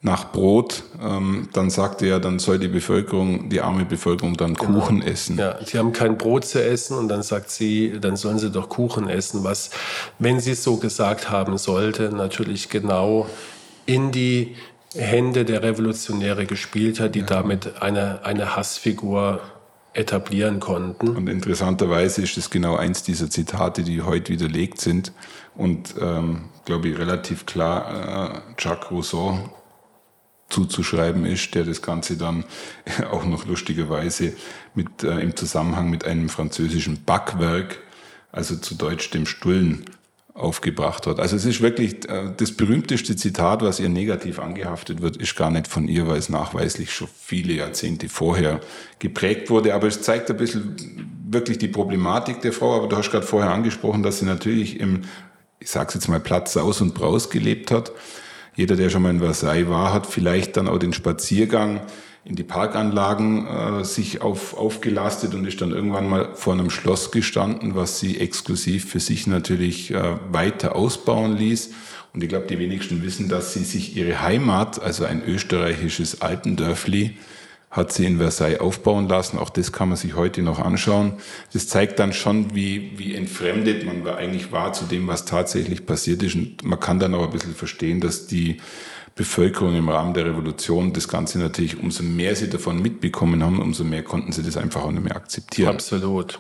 nach 0.04 0.32
Brot, 0.32 0.84
ähm, 1.00 1.50
dann 1.54 1.70
sagte 1.70 2.08
er, 2.08 2.20
dann 2.20 2.40
soll 2.40 2.58
die 2.58 2.68
Bevölkerung, 2.68 3.50
die 3.50 3.62
arme 3.62 3.86
Bevölkerung 3.86 4.36
dann 4.36 4.56
genau. 4.56 4.80
Kuchen 4.80 5.04
essen. 5.04 5.38
Ja, 5.38 5.64
sie 5.64 5.78
haben 5.78 5.94
kein 5.94 6.18
Brot 6.18 6.46
zu 6.46 6.64
essen 6.64 6.98
und 6.98 7.08
dann 7.08 7.22
sagt 7.22 7.52
sie, 7.52 8.00
dann 8.02 8.16
sollen 8.16 8.40
sie 8.40 8.50
doch 8.50 8.68
Kuchen 8.68 9.08
essen, 9.08 9.44
was, 9.44 9.70
wenn 10.18 10.40
sie 10.40 10.52
es 10.52 10.64
so 10.64 10.78
gesagt 10.78 11.30
haben 11.30 11.58
sollte, 11.60 12.10
natürlich 12.10 12.70
genau 12.70 13.28
in 13.86 14.12
die 14.12 14.56
Hände 14.96 15.46
der 15.46 15.62
Revolutionäre 15.62 16.48
gespielt 16.48 17.00
hat, 17.00 17.14
die 17.14 17.20
ja. 17.20 17.26
damit 17.26 17.82
eine, 17.82 18.26
eine 18.26 18.56
Hassfigur 18.56 19.40
etablieren 19.94 20.60
konnten. 20.60 21.10
Und 21.10 21.28
interessanterweise 21.28 22.24
ist 22.24 22.38
es 22.38 22.50
genau 22.50 22.76
eins 22.76 23.04
dieser 23.04 23.30
Zitate, 23.30 23.84
die 23.84 24.02
heute 24.02 24.34
widerlegt 24.34 24.82
sind 24.82 25.12
und, 25.54 25.96
ähm, 26.02 26.46
glaube 26.66 26.90
ich, 26.90 26.98
relativ 26.98 27.46
klar 27.46 28.34
äh, 28.34 28.40
Jacques 28.58 28.90
Rousseau 28.90 29.38
zuzuschreiben 30.52 31.26
ist, 31.26 31.56
der 31.56 31.64
das 31.64 31.82
Ganze 31.82 32.18
dann 32.18 32.46
auch 33.12 33.26
noch 33.26 33.46
lustigerweise 33.46 34.34
mit, 34.76 35.04
äh, 35.04 35.20
im 35.20 35.36
Zusammenhang 35.36 35.90
mit 35.90 36.06
einem 36.06 36.30
französischen 36.30 37.04
Backwerk, 37.04 37.80
also 38.32 38.56
zu 38.56 38.76
Deutsch 38.76 39.10
dem 39.12 39.26
Stullen, 39.26 39.86
aufgebracht 40.34 41.08
hat. 41.08 41.20
Also 41.20 41.36
es 41.36 41.46
ist 41.46 41.62
wirklich 41.62 42.08
äh, 42.10 42.32
das 42.36 42.52
berühmteste 42.54 43.16
Zitat, 43.16 43.62
was 43.62 43.80
ihr 43.80 43.90
negativ 43.90 44.40
angehaftet 44.40 45.02
wird, 45.02 45.18
ist 45.18 45.36
gar 45.36 45.52
nicht 45.52 45.68
von 45.68 45.88
ihr, 45.88 46.08
weil 46.08 46.18
es 46.18 46.30
nachweislich 46.30 46.94
schon 46.94 47.10
viele 47.22 47.54
Jahrzehnte 47.54 48.08
vorher 48.08 48.62
geprägt 49.00 49.50
wurde. 49.50 49.74
Aber 49.74 49.88
es 49.88 50.02
zeigt 50.02 50.30
ein 50.32 50.38
bisschen 50.38 51.20
wirklich 51.30 51.58
die 51.58 51.68
Problematik 51.68 52.42
der 52.42 52.54
Frau. 52.54 52.78
Aber 52.78 52.88
du 52.88 52.96
hast 52.96 53.12
gerade 53.12 53.26
vorher 53.26 53.52
angesprochen, 53.52 54.04
dass 54.04 54.20
sie 54.20 54.26
natürlich 54.26 54.80
im, 54.80 55.02
ich 55.60 55.70
sag's 55.70 55.94
jetzt 55.94 56.08
mal, 56.08 56.20
Platz 56.20 56.54
Saus 56.54 56.82
und 56.82 56.94
Braus 56.94 57.30
gelebt 57.30 57.72
hat. 57.72 57.92
Jeder, 58.56 58.76
der 58.76 58.90
schon 58.90 59.02
mal 59.02 59.12
in 59.12 59.20
Versailles 59.20 59.70
war, 59.70 59.94
hat 59.94 60.06
vielleicht 60.06 60.58
dann 60.58 60.68
auch 60.68 60.78
den 60.78 60.94
Spaziergang 60.94 61.82
in 62.24 62.36
die 62.36 62.44
Parkanlagen 62.44 63.48
äh, 63.48 63.84
sich 63.84 64.22
auf, 64.22 64.56
aufgelastet 64.56 65.34
und 65.34 65.46
ist 65.46 65.62
dann 65.62 65.72
irgendwann 65.72 66.08
mal 66.08 66.36
vor 66.36 66.54
einem 66.54 66.70
Schloss 66.70 67.12
gestanden, 67.12 67.76
was 67.76 68.00
sie 68.00 68.20
exklusiv 68.20 68.90
für 68.90 69.00
sich 69.00 69.26
natürlich 69.26 69.92
äh, 69.92 70.18
weiter 70.32 70.76
ausbauen 70.76 71.36
ließ. 71.36 71.72
Und 72.14 72.24
ich 72.24 72.30
glaube, 72.30 72.46
die 72.48 72.60
wenigsten 72.60 73.02
wissen, 73.04 73.30
dass 73.30 73.54
sie 73.54 73.64
sich 73.64 73.96
ihre 73.96 74.22
Heimat, 74.22 74.82
also 74.82 75.06
ein 75.06 75.24
österreichisches 75.26 76.22
Altendörfli, 76.22 77.18
hat 77.72 77.94
sie 77.94 78.06
in 78.06 78.18
Versailles 78.18 78.60
aufbauen 78.60 79.08
lassen. 79.08 79.40
Auch 79.40 79.50
das 79.50 79.72
kann 79.72 79.88
man 79.88 79.98
sich 79.98 80.16
heute 80.16 80.42
noch 80.42 80.60
anschauen. 80.60 81.14
Das 81.54 81.68
zeigt 81.68 82.00
dann 82.00 82.12
schon, 82.12 82.54
wie, 82.54 82.92
wie 82.98 83.16
entfremdet 83.16 83.86
man 83.86 84.06
eigentlich 84.08 84.52
war 84.52 84.74
zu 84.74 84.86
dem, 84.86 85.08
was 85.08 85.24
tatsächlich 85.24 85.86
passiert 85.86 86.22
ist. 86.22 86.36
Und 86.36 86.64
man 86.66 86.80
kann 86.80 87.00
dann 87.00 87.16
auch 87.16 87.24
ein 87.24 87.32
bisschen 87.32 87.56
verstehen, 87.56 88.02
dass 88.02 88.28
die 88.28 88.58
Bevölkerung 89.16 89.76
im 89.76 89.88
Rahmen 89.88 90.14
der 90.14 90.26
Revolution 90.26 90.92
das 90.92 91.08
Ganze 91.08 91.40
natürlich, 91.40 91.82
umso 91.82 92.04
mehr 92.04 92.36
sie 92.36 92.50
davon 92.50 92.82
mitbekommen 92.82 93.42
haben, 93.44 93.62
umso 93.62 93.86
mehr 93.86 94.04
konnten 94.04 94.34
sie 94.34 94.44
das 94.44 94.58
einfach 94.58 94.84
auch 94.84 94.92
nicht 94.92 95.04
mehr 95.04 95.16
akzeptieren. 95.16 95.70
Absolut. 95.70 96.40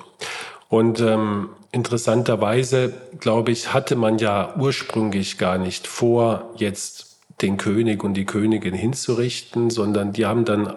Und 0.67 0.99
ähm, 0.99 1.49
interessanterweise, 1.71 2.93
glaube 3.19 3.51
ich, 3.51 3.73
hatte 3.73 3.95
man 3.95 4.17
ja 4.17 4.55
ursprünglich 4.57 5.37
gar 5.37 5.57
nicht 5.57 5.87
vor, 5.87 6.53
jetzt 6.57 7.17
den 7.41 7.57
König 7.57 8.03
und 8.03 8.15
die 8.15 8.25
Königin 8.25 8.73
hinzurichten, 8.73 9.69
sondern 9.69 10.13
die 10.13 10.25
haben 10.25 10.45
dann 10.45 10.73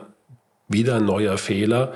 wieder 0.69 0.97
ein 0.97 1.05
neuer 1.05 1.39
Fehler 1.39 1.95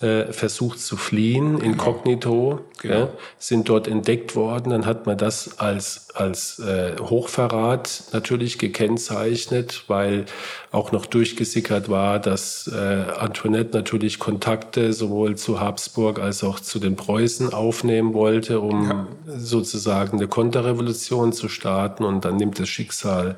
äh, 0.00 0.32
versucht 0.32 0.80
zu 0.80 0.96
fliehen, 0.96 1.58
genau. 1.58 1.64
inkognito, 1.64 2.60
genau. 2.80 2.94
Ja, 2.94 3.08
sind 3.38 3.68
dort 3.68 3.86
entdeckt 3.86 4.34
worden. 4.34 4.70
Dann 4.70 4.86
hat 4.86 5.06
man 5.06 5.16
das 5.16 5.58
als, 5.60 6.08
als 6.14 6.58
äh, 6.58 6.96
Hochverrat 7.00 8.04
natürlich 8.12 8.58
gekennzeichnet, 8.58 9.84
weil 9.86 10.26
auch 10.72 10.90
noch 10.90 11.06
durchgesickert 11.06 11.88
war, 11.88 12.18
dass 12.18 12.66
äh, 12.66 13.04
Antoinette 13.18 13.76
natürlich 13.76 14.18
Kontakte 14.18 14.92
sowohl 14.92 15.36
zu 15.36 15.60
Habsburg 15.60 16.18
als 16.18 16.42
auch 16.42 16.58
zu 16.58 16.80
den 16.80 16.96
Preußen 16.96 17.52
aufnehmen 17.52 18.14
wollte, 18.14 18.58
um 18.58 18.88
ja. 18.88 19.06
sozusagen 19.38 20.18
eine 20.18 20.26
Konterrevolution 20.26 21.32
zu 21.32 21.48
starten. 21.48 22.02
Und 22.02 22.24
dann 22.24 22.36
nimmt 22.36 22.58
das 22.58 22.68
Schicksal 22.68 23.36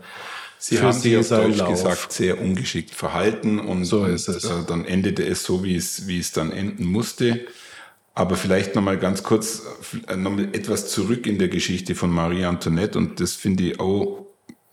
Sie 0.58 0.80
haben 0.80 0.92
sich 0.92 1.16
auf 1.16 1.28
Deutsch 1.28 1.58
Lauf. 1.58 1.68
gesagt 1.70 2.12
sehr 2.12 2.40
ungeschickt 2.40 2.94
verhalten 2.94 3.58
und, 3.58 3.84
so 3.84 4.00
und 4.00 4.28
äh, 4.28 4.38
dann 4.66 4.84
endete 4.84 5.24
es 5.24 5.44
so, 5.44 5.62
wie 5.62 5.76
es, 5.76 6.06
wie 6.06 6.18
es 6.18 6.32
dann 6.32 6.50
enden 6.50 6.86
musste. 6.86 7.46
Aber 8.14 8.36
vielleicht 8.36 8.74
nochmal 8.74 8.98
ganz 8.98 9.22
kurz, 9.22 9.62
äh, 10.08 10.16
nochmal 10.16 10.48
etwas 10.52 10.88
zurück 10.90 11.26
in 11.26 11.38
der 11.38 11.48
Geschichte 11.48 11.94
von 11.94 12.10
Marie 12.10 12.44
Antoinette 12.44 12.98
und 12.98 13.20
das 13.20 13.34
finde 13.34 13.64
ich 13.64 13.80
auch 13.80 14.26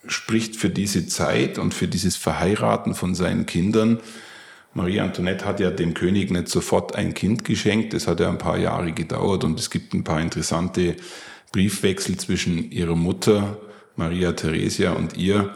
spricht 0.08 0.56
für 0.56 0.70
diese 0.70 1.08
Zeit 1.08 1.58
und 1.58 1.74
für 1.74 1.88
dieses 1.88 2.16
Verheiraten 2.16 2.94
von 2.96 3.16
seinen 3.16 3.46
Kindern. 3.46 4.00
Marie 4.74 5.00
Antoinette 5.00 5.46
hat 5.46 5.60
ja 5.60 5.70
dem 5.70 5.94
König 5.94 6.32
nicht 6.32 6.50
sofort 6.50 6.96
ein 6.96 7.14
Kind 7.14 7.46
geschenkt, 7.46 7.94
das 7.94 8.08
hat 8.08 8.20
ja 8.20 8.30
ein 8.30 8.38
paar 8.38 8.58
Jahre 8.58 8.92
gedauert 8.92 9.44
und 9.44 9.60
es 9.60 9.70
gibt 9.70 9.94
ein 9.94 10.04
paar 10.04 10.20
interessante 10.20 10.96
Briefwechsel 11.52 12.18
zwischen 12.18 12.72
ihrer 12.72 12.96
Mutter 12.96 13.58
Maria 13.96 14.32
Theresia 14.32 14.94
und 14.94 15.16
ihr, 15.18 15.56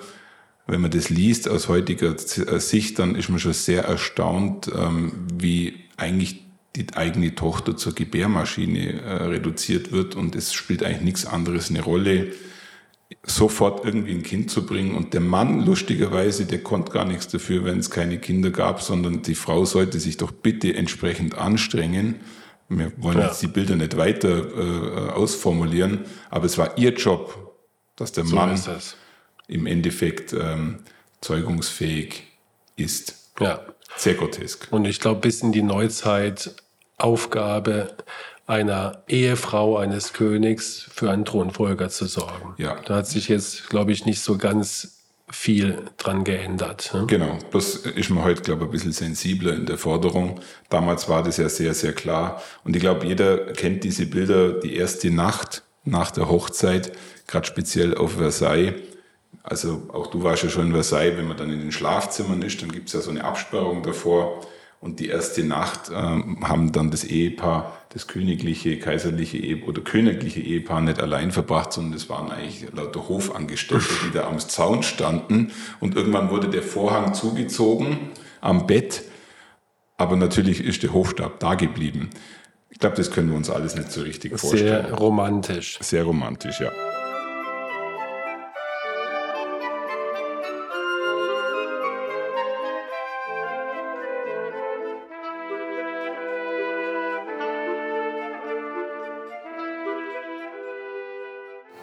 wenn 0.67 0.81
man 0.81 0.91
das 0.91 1.09
liest 1.09 1.47
aus 1.49 1.69
heutiger 1.69 2.15
äh, 2.15 2.59
Sicht, 2.59 2.99
dann 2.99 3.15
ist 3.15 3.29
man 3.29 3.39
schon 3.39 3.53
sehr 3.53 3.85
erstaunt, 3.85 4.69
ähm, 4.75 5.13
wie 5.33 5.75
eigentlich 5.95 6.43
die 6.75 6.85
eigene 6.93 7.33
Tochter 7.33 7.75
zur 7.75 7.95
Gebärmaschine 7.95 9.01
äh, 9.01 9.23
reduziert 9.23 9.91
wird 9.91 10.15
und 10.15 10.35
es 10.35 10.53
spielt 10.53 10.83
eigentlich 10.83 11.01
nichts 11.01 11.25
anderes 11.25 11.69
eine 11.69 11.81
Rolle, 11.81 12.33
sofort 13.23 13.85
irgendwie 13.85 14.11
ein 14.11 14.23
Kind 14.23 14.51
zu 14.51 14.65
bringen. 14.65 14.93
Und 14.93 15.13
der 15.13 15.21
Mann, 15.21 15.65
lustigerweise, 15.65 16.45
der 16.45 16.61
konnte 16.61 16.91
gar 16.91 17.05
nichts 17.05 17.29
dafür, 17.29 17.63
wenn 17.63 17.79
es 17.79 17.89
keine 17.89 18.19
Kinder 18.19 18.51
gab, 18.51 18.81
sondern 18.81 19.21
die 19.21 19.35
Frau 19.35 19.65
sollte 19.65 19.99
sich 19.99 20.17
doch 20.17 20.31
bitte 20.31 20.73
entsprechend 20.75 21.35
anstrengen. 21.35 22.15
Wir 22.69 22.91
wollen 22.97 23.19
ja. 23.19 23.27
jetzt 23.27 23.41
die 23.41 23.47
Bilder 23.47 23.77
nicht 23.77 23.95
weiter 23.95 24.29
äh, 24.29 25.11
ausformulieren, 25.11 26.01
aber 26.29 26.45
es 26.45 26.57
war 26.57 26.77
ihr 26.77 26.93
Job, 26.93 27.55
dass 27.95 28.11
der 28.11 28.25
so 28.25 28.35
Mann 28.35 28.59
im 29.47 29.65
Endeffekt 29.65 30.33
ähm, 30.33 30.79
zeugungsfähig 31.21 32.23
ist. 32.75 33.31
Ja. 33.39 33.61
Sehr 33.95 34.13
grotesk. 34.13 34.67
Und 34.71 34.85
ich 34.85 34.99
glaube, 34.99 35.21
bis 35.21 35.41
in 35.41 35.51
die 35.51 35.63
Neuzeit 35.63 36.51
Aufgabe 36.97 37.95
einer 38.45 39.03
Ehefrau 39.07 39.77
eines 39.77 40.13
Königs 40.13 40.87
für 40.93 41.11
einen 41.11 41.25
Thronfolger 41.25 41.89
zu 41.89 42.05
sorgen. 42.05 42.55
Ja. 42.57 42.79
Da 42.85 42.95
hat 42.95 43.07
sich 43.07 43.27
jetzt, 43.27 43.69
glaube 43.69 43.91
ich, 43.91 44.05
nicht 44.05 44.21
so 44.21 44.37
ganz 44.37 44.97
viel 45.29 45.83
dran 45.97 46.23
geändert. 46.23 46.91
Ne? 46.93 47.05
Genau, 47.07 47.37
das 47.51 47.75
ist 47.75 48.09
man 48.09 48.23
heute, 48.23 48.41
glaube 48.41 48.63
ich, 48.63 48.69
ein 48.69 48.71
bisschen 48.71 48.93
sensibler 48.93 49.53
in 49.53 49.65
der 49.65 49.77
Forderung. 49.77 50.39
Damals 50.69 51.09
war 51.09 51.21
das 51.23 51.37
ja 51.37 51.49
sehr, 51.49 51.73
sehr 51.73 51.91
klar. 51.91 52.41
Und 52.63 52.75
ich 52.75 52.81
glaube, 52.81 53.05
jeder 53.05 53.51
kennt 53.53 53.83
diese 53.83 54.05
Bilder, 54.05 54.53
die 54.53 54.77
erste 54.77 55.11
Nacht 55.11 55.63
nach 55.83 56.11
der 56.11 56.29
Hochzeit, 56.29 56.93
gerade 57.27 57.45
speziell 57.45 57.95
auf 57.95 58.13
Versailles 58.13 58.75
also 59.49 59.83
auch 59.93 60.07
du 60.07 60.23
warst 60.23 60.43
ja 60.43 60.49
schon 60.49 60.67
in 60.67 60.73
Versailles, 60.73 61.17
wenn 61.17 61.27
man 61.27 61.37
dann 61.37 61.51
in 61.51 61.59
den 61.59 61.71
Schlafzimmern 61.71 62.41
ist, 62.41 62.61
dann 62.61 62.71
gibt 62.71 62.87
es 62.87 62.93
ja 62.93 62.99
so 62.99 63.11
eine 63.11 63.23
Absperrung 63.23 63.81
davor. 63.81 64.41
Und 64.79 64.99
die 64.99 65.07
erste 65.07 65.43
Nacht 65.43 65.89
ähm, 65.91 66.47
haben 66.47 66.71
dann 66.71 66.91
das 66.91 67.03
Ehepaar, 67.05 67.71
das 67.89 68.07
königliche, 68.07 68.77
kaiserliche 68.77 69.37
Ehepaar 69.37 69.69
oder 69.69 69.81
königliche 69.81 70.41
Ehepaar 70.41 70.81
nicht 70.81 71.01
allein 71.01 71.31
verbracht, 71.31 71.71
sondern 71.73 71.93
es 71.93 72.09
waren 72.09 72.29
eigentlich 72.29 72.67
lauter 72.73 73.07
Hofangestellte, 73.07 73.87
die 74.05 74.11
da 74.11 74.27
am 74.27 74.37
Zaun 74.37 74.83
standen. 74.83 75.51
Und 75.79 75.95
irgendwann 75.95 76.29
wurde 76.29 76.49
der 76.49 76.61
Vorhang 76.61 77.13
zugezogen 77.13 78.11
am 78.41 78.67
Bett. 78.67 79.03
Aber 79.95 80.17
natürlich 80.17 80.63
ist 80.63 80.83
der 80.83 80.93
Hofstab 80.93 81.39
da 81.39 81.55
geblieben. 81.55 82.09
Ich 82.69 82.79
glaube, 82.79 82.97
das 82.97 83.09
können 83.09 83.29
wir 83.29 83.37
uns 83.37 83.49
alles 83.49 83.75
nicht 83.75 83.91
so 83.91 84.01
richtig 84.01 84.37
vorstellen. 84.37 84.85
Sehr 84.85 84.93
romantisch. 84.93 85.79
Sehr 85.81 86.03
romantisch, 86.03 86.59
ja. 86.59 86.69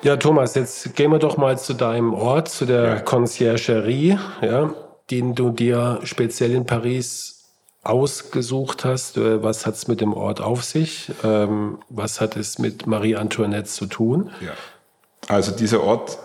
Ja, 0.04 0.18
Thomas, 0.18 0.54
jetzt 0.54 0.94
gehen 0.96 1.10
wir 1.12 1.18
doch 1.18 1.38
mal 1.38 1.58
zu 1.58 1.72
deinem 1.72 2.12
Ort, 2.12 2.50
zu 2.50 2.66
der 2.66 2.84
ja. 2.84 3.00
Conciergerie, 3.00 4.18
ja, 4.42 4.74
den 5.10 5.34
du 5.34 5.48
dir 5.48 6.00
speziell 6.04 6.52
in 6.52 6.66
Paris 6.66 7.46
ausgesucht 7.82 8.84
hast. 8.84 9.16
Äh, 9.16 9.42
was 9.42 9.64
hat 9.64 9.76
es 9.76 9.88
mit 9.88 10.02
dem 10.02 10.12
Ort 10.12 10.42
auf 10.42 10.62
sich? 10.62 11.10
Ähm, 11.22 11.78
was 11.88 12.20
hat 12.20 12.36
es 12.36 12.58
mit 12.58 12.86
Marie 12.86 13.16
Antoinette 13.16 13.64
zu 13.64 13.86
tun? 13.86 14.30
Ja. 14.42 14.52
Also 15.28 15.52
dieser 15.52 15.82
Ort, 15.82 16.18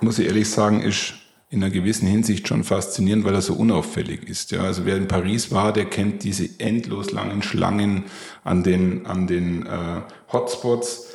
muss 0.00 0.18
ich 0.18 0.26
ehrlich 0.26 0.50
sagen, 0.50 0.82
ist 0.82 1.14
in 1.50 1.62
einer 1.62 1.72
gewissen 1.72 2.08
Hinsicht 2.08 2.48
schon 2.48 2.64
faszinierend, 2.64 3.24
weil 3.24 3.34
er 3.34 3.42
so 3.42 3.54
unauffällig 3.54 4.28
ist. 4.28 4.50
Ja, 4.50 4.62
also 4.62 4.86
wer 4.86 4.96
in 4.96 5.06
Paris 5.06 5.52
war, 5.52 5.72
der 5.72 5.84
kennt 5.84 6.24
diese 6.24 6.48
endlos 6.58 7.12
langen 7.12 7.44
Schlangen 7.44 8.06
an 8.42 8.64
den, 8.64 9.06
an 9.06 9.28
den 9.28 9.66
äh, 9.66 10.00
Hotspots 10.32 11.13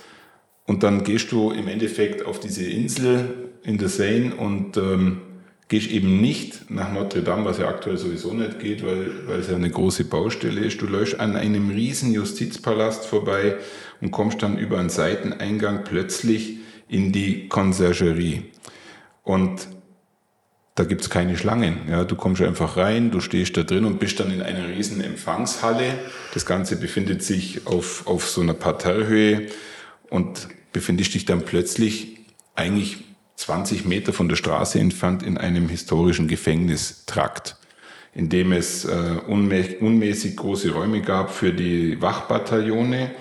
und 0.69 0.83
dann 0.83 1.03
gehst 1.03 1.31
du 1.31 1.49
im 1.49 1.67
Endeffekt 1.67 2.23
auf 2.27 2.39
diese 2.39 2.63
Insel 2.63 3.49
in 3.63 3.79
der 3.79 3.89
Seine 3.89 4.35
und 4.35 4.77
ähm, 4.77 5.17
gehst 5.67 5.89
eben 5.89 6.21
nicht 6.21 6.69
nach 6.69 6.93
Notre 6.93 7.23
Dame, 7.23 7.43
was 7.45 7.57
ja 7.57 7.67
aktuell 7.67 7.97
sowieso 7.97 8.35
nicht 8.35 8.59
geht, 8.59 8.85
weil, 8.85 9.09
weil 9.25 9.39
es 9.39 9.49
ja 9.49 9.55
eine 9.55 9.71
große 9.71 10.03
Baustelle 10.03 10.61
ist. 10.61 10.79
Du 10.79 10.85
läufst 10.85 11.19
an 11.19 11.35
einem 11.35 11.71
riesen 11.71 12.13
Justizpalast 12.13 13.07
vorbei 13.07 13.55
und 13.99 14.11
kommst 14.11 14.43
dann 14.43 14.59
über 14.59 14.77
einen 14.77 14.89
Seiteneingang 14.89 15.85
plötzlich 15.85 16.57
in 16.87 17.11
die 17.11 17.47
Conciergerie. 17.49 18.43
Und 19.23 19.69
da 20.75 20.83
gibt's 20.83 21.09
keine 21.09 21.35
Schlangen. 21.35 21.77
Ja, 21.89 22.03
du 22.03 22.15
kommst 22.15 22.43
einfach 22.43 22.77
rein, 22.77 23.09
du 23.09 23.21
stehst 23.21 23.57
da 23.57 23.63
drin 23.63 23.85
und 23.85 23.99
bist 23.99 24.19
dann 24.19 24.29
in 24.29 24.43
einer 24.43 24.67
riesen 24.67 25.01
Empfangshalle. 25.01 25.95
Das 26.35 26.45
Ganze 26.45 26.75
befindet 26.75 27.23
sich 27.23 27.65
auf, 27.65 28.05
auf 28.05 28.29
so 28.29 28.41
einer 28.41 28.53
Parterrehöhe 28.53 29.47
und 30.11 30.47
befindest 30.71 31.13
dich 31.13 31.25
dann 31.25 31.43
plötzlich 31.43 32.17
eigentlich 32.55 32.97
20 33.35 33.85
Meter 33.85 34.11
von 34.11 34.27
der 34.27 34.35
Straße 34.35 34.79
entfernt 34.79 35.23
in 35.23 35.37
einem 35.37 35.69
historischen 35.69 36.27
Gefängnistrakt, 36.27 37.55
in 38.13 38.29
dem 38.29 38.51
es 38.51 38.85
äh, 38.85 39.17
unmä 39.27 39.77
unmäßig 39.79 40.35
große 40.35 40.71
Räume 40.71 41.01
gab 41.01 41.31
für 41.31 41.53
die 41.53 42.01
Wachbataillone, 42.01 43.11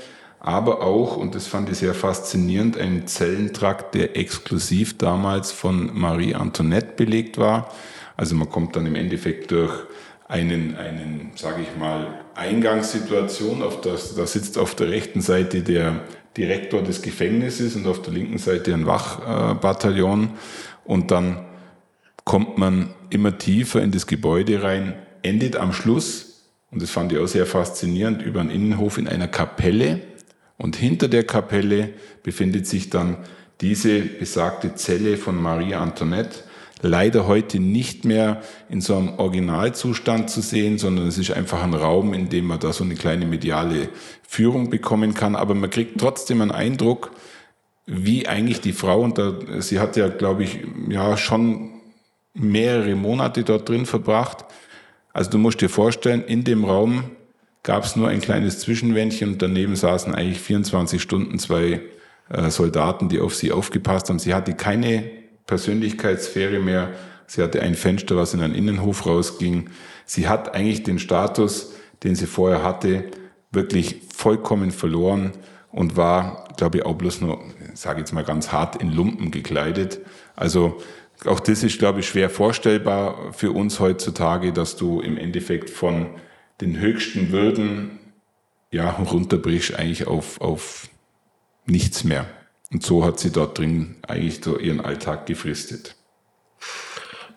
aber 0.41 0.83
auch, 0.83 1.17
und 1.17 1.35
das 1.35 1.47
fand 1.47 1.69
ich 1.71 1.79
sehr 1.79 1.95
faszinierend, 1.95 2.79
einen 2.79 3.07
Zellentrakt, 3.07 3.95
der 3.95 4.17
exklusiv 4.17 4.97
damals 4.97 5.51
von 5.53 5.91
Marie 5.99 6.35
Antoinette 6.35 6.95
belegt 6.97 7.39
war. 7.39 7.73
Also 8.17 8.35
man 8.35 8.49
kommt 8.49 8.77
dann 8.77 8.87
im 8.87 8.95
Endeffekt 8.95 9.51
durch 9.51 9.73
einen, 10.29 10.77
einen 10.77 11.33
sage 11.35 11.63
ich 11.63 11.79
mal, 11.79 12.25
Eingangssituation. 12.35 13.63
Auf 13.63 13.81
das, 13.81 14.15
da 14.15 14.27
sitzt 14.27 14.59
auf 14.59 14.75
der 14.75 14.91
rechten 14.91 15.21
Seite 15.21 15.63
der 15.63 16.01
Direktor 16.39 16.83
des 16.83 17.03
Gefängnisses 17.03 17.77
und 17.77 17.87
auf 17.87 18.01
der 18.01 18.15
linken 18.15 18.39
Seite 18.39 18.73
ein 18.73 18.87
Wachbataillon. 18.87 20.31
Und 20.85 21.11
dann 21.11 21.45
kommt 22.25 22.57
man 22.57 22.95
immer 23.11 23.37
tiefer 23.37 23.83
in 23.83 23.91
das 23.91 24.07
Gebäude 24.07 24.63
rein, 24.63 24.95
endet 25.23 25.57
am 25.57 25.73
Schluss, 25.73 26.29
und 26.71 26.83
das 26.83 26.91
fand 26.91 27.13
ich 27.13 27.19
auch 27.19 27.27
sehr 27.27 27.47
faszinierend, 27.47 28.23
über 28.23 28.41
einen 28.41 28.51
Innenhof 28.51 28.99
in 28.99 29.09
einer 29.09 29.29
Kapelle. 29.29 30.01
Und 30.59 30.77
hinter 30.77 31.09
der 31.09 31.25
Kapelle 31.25 31.91
befindet 32.23 32.67
sich 32.67 32.91
dann 32.91 33.19
diese 33.61 34.01
besagte 34.01 34.75
Zelle 34.75 35.17
von 35.17 35.41
Marie 35.41 35.75
Antoinette, 35.75 36.45
leider 36.83 37.27
heute 37.27 37.61
nicht 37.61 38.05
mehr 38.05 38.43
in 38.69 38.81
so 38.81 38.97
einem 38.97 39.19
Originalzustand 39.19 40.31
zu 40.31 40.41
sehen, 40.41 40.79
sondern 40.79 41.07
es 41.07 41.19
ist 41.19 41.31
einfach 41.31 41.63
ein 41.63 41.75
Raum, 41.75 42.15
in 42.15 42.29
dem 42.29 42.47
man 42.47 42.61
da 42.61 42.73
so 42.73 42.85
eine 42.85 42.95
kleine 42.95 43.27
mediale 43.27 43.89
Führung 44.27 44.71
bekommen 44.71 45.15
kann. 45.15 45.37
Aber 45.37 45.55
man 45.55 45.71
kriegt 45.71 46.01
trotzdem 46.01 46.41
einen 46.41 46.51
Eindruck, 46.51 47.11
wie 47.87 48.29
eigentlich 48.29 48.61
die 48.61 48.73
Frau, 48.73 49.01
und 49.01 49.19
da, 49.19 49.35
sie 49.61 49.81
hat 49.81 49.97
ja, 49.97 50.09
glaube 50.09 50.45
ich, 50.45 50.61
ja 50.89 51.17
schon 51.17 51.71
mehrere 52.35 52.95
Monate 52.95 53.45
dort 53.45 53.69
drin 53.69 53.87
verbracht. 53.87 54.45
Also 55.13 55.31
du 55.31 55.39
musst 55.39 55.61
dir 55.61 55.71
vorstellen, 55.71 56.23
in 56.23 56.45
dem 56.45 56.65
Raum 56.65 57.05
gab 57.63 57.85
es 57.85 57.97
nur 57.97 58.09
ein 58.09 58.21
kleines 58.21 58.61
Zwischenwändchen 58.61 59.33
und 59.33 59.43
daneben 59.43 59.75
saßen 59.75 60.15
eigentlich 60.15 60.41
24 60.41 61.03
Stunden 61.03 61.39
zwei 61.39 61.81
äh, 62.29 62.51
Soldaten, 62.51 63.09
die 63.09 63.21
auf 63.21 63.35
sie 63.35 63.53
aufgepasst 63.53 64.09
haben. 64.09 64.19
Sie 64.19 64.35
hatte 64.35 64.55
keine 64.55 65.11
Persönlichkeitssphäre 65.49 66.61
mehr. 66.61 66.91
Sie 67.27 67.43
hatte 67.43 67.61
ein 67.61 67.75
Fenster, 67.75 68.17
was 68.17 68.35
in 68.35 68.41
einen 68.41 68.55
Innenhof 68.55 69.05
rausging. 69.07 69.71
Sie 70.05 70.29
hat 70.29 70.55
eigentlich 70.55 70.85
den 70.85 71.01
Status, 71.01 71.75
den 72.05 72.15
sie 72.15 72.27
vorher 72.27 72.63
hatte, 72.63 73.05
wirklich 73.51 74.03
vollkommen 74.15 74.71
verloren 74.71 75.33
und 75.73 75.97
war, 75.97 76.49
glaube 76.57 76.79
ich, 76.79 76.87
auch 76.87 76.95
bloß 76.95 77.23
nur, 77.23 77.43
sage 77.75 78.01
jetzt 78.01 78.13
mal 78.13 78.25
ganz 78.25 78.53
hart, 78.53 78.77
in 78.77 78.93
Lumpen 78.93 79.31
gekleidet. 79.31 80.01
Also 80.37 80.81
auch 81.25 81.41
das 81.41 81.65
ist, 81.65 81.79
glaube 81.79 82.01
ich, 82.01 82.09
schwer 82.09 82.31
vorstellbar 82.31 83.33
für 83.33 83.51
uns 83.51 83.81
heutzutage, 83.81 84.53
dass 84.53 84.77
du 84.77 85.01
im 85.01 85.17
Endeffekt 85.17 85.71
von 85.71 86.07
den 86.61 86.79
höchsten 86.79 87.33
Würden 87.33 87.99
ja 88.71 88.91
runterbrichst 88.91 89.75
eigentlich 89.75 90.07
auf, 90.07 90.41
auf 90.41 90.89
nichts 91.67 92.05
mehr. 92.05 92.27
Und 92.73 92.85
so 92.85 93.05
hat 93.05 93.19
sie 93.19 93.31
dort 93.31 93.59
drin 93.59 93.97
eigentlich 94.07 94.41
so 94.43 94.59
ihren 94.59 94.81
Alltag 94.81 95.27
gefristet. 95.27 95.95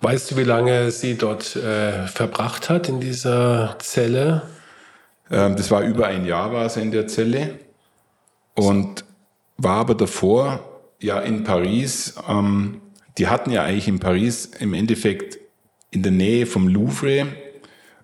Weißt 0.02 0.32
du, 0.32 0.38
wie 0.38 0.44
lange 0.44 0.92
sie 0.92 1.16
dort 1.16 1.56
äh, 1.56 2.08
verbracht 2.08 2.70
hat 2.70 2.90
in 2.90 3.00
dieser 3.00 3.78
Zelle? 3.80 4.42
Ähm, 5.30 5.56
das 5.56 5.72
war 5.72 5.84
über 5.84 6.08
ein 6.08 6.26
Jahr 6.26 6.52
war 6.52 6.68
sie 6.70 6.82
in 6.82 6.92
der 6.92 7.08
Zelle 7.08 7.60
und 8.56 9.06
war 9.58 9.78
aber 9.78 9.96
davor 9.96 10.82
ja 11.00 11.20
in 11.20 11.44
Paris. 11.44 12.16
Ähm, 12.28 12.82
die 13.18 13.28
hatten 13.28 13.52
ja 13.52 13.64
eigentlich 13.64 13.88
in 13.88 14.00
Paris 14.00 14.48
im 14.60 14.74
Endeffekt 14.74 15.38
in 15.92 16.04
der 16.04 16.12
Nähe 16.12 16.46
vom 16.46 16.68
Louvre 16.68 17.28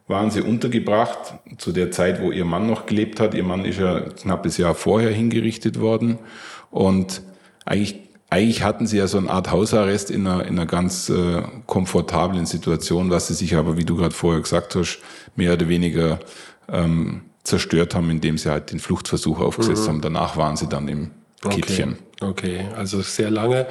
waren 0.08 0.32
sie 0.32 0.42
untergebracht 0.42 1.34
zu 1.58 1.74
der 1.74 1.92
Zeit, 1.92 2.22
wo 2.22 2.32
ihr 2.32 2.46
Mann 2.46 2.68
noch 2.68 2.86
gelebt 2.86 3.20
hat. 3.20 3.34
Ihr 3.34 3.44
Mann 3.44 3.66
ist 3.66 3.80
ja 3.80 4.00
knappes 4.00 4.58
Jahr 4.58 4.74
vorher 4.74 5.12
hingerichtet 5.12 5.82
worden 5.82 6.20
und 6.72 7.22
eigentlich 7.66 8.08
eigentlich 8.30 8.64
hatten 8.64 8.88
sie 8.88 8.98
ja 8.98 9.08
so 9.08 9.18
eine 9.18 9.30
Art 9.30 9.52
Hausarrest 9.52 10.12
in 10.12 10.28
einer, 10.28 10.46
in 10.46 10.60
einer 10.60 10.66
ganz 10.66 11.10
äh, 11.10 11.44
komfortablen 11.66 12.46
Situation, 12.46 13.10
was 13.10 13.28
sie 13.28 13.34
sich 13.34 13.56
aber, 13.56 13.78
wie 13.78 13.86
du 13.86 13.96
gerade 13.96 14.14
vorher 14.14 14.42
gesagt 14.42 14.76
hast, 14.76 15.00
mehr 15.36 15.54
oder 15.54 15.70
weniger 15.70 16.20
ähm, 16.68 17.22
zerstört 17.44 17.96
haben, 17.96 18.10
indem 18.10 18.38
sie 18.38 18.52
halt 18.52 18.72
den 18.72 18.80
Fluchtversuch 18.80 19.40
aufgesetzt 19.40 19.84
mhm. 19.84 19.88
haben. 19.88 20.02
Danach 20.02 20.36
waren 20.36 20.58
sie 20.58 20.68
dann 20.68 20.90
im 20.90 21.12
Kittchen. 21.50 21.98
Okay. 22.20 22.60
okay, 22.60 22.66
also 22.76 23.02
sehr 23.02 23.32
lange. 23.32 23.68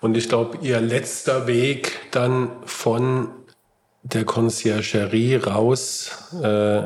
Und 0.00 0.16
ich 0.16 0.28
glaube, 0.28 0.58
ihr 0.62 0.80
letzter 0.80 1.46
Weg 1.46 1.92
dann 2.10 2.50
von 2.64 3.28
der 4.02 4.24
Conciergerie 4.24 5.36
raus 5.36 6.10
äh, 6.42 6.82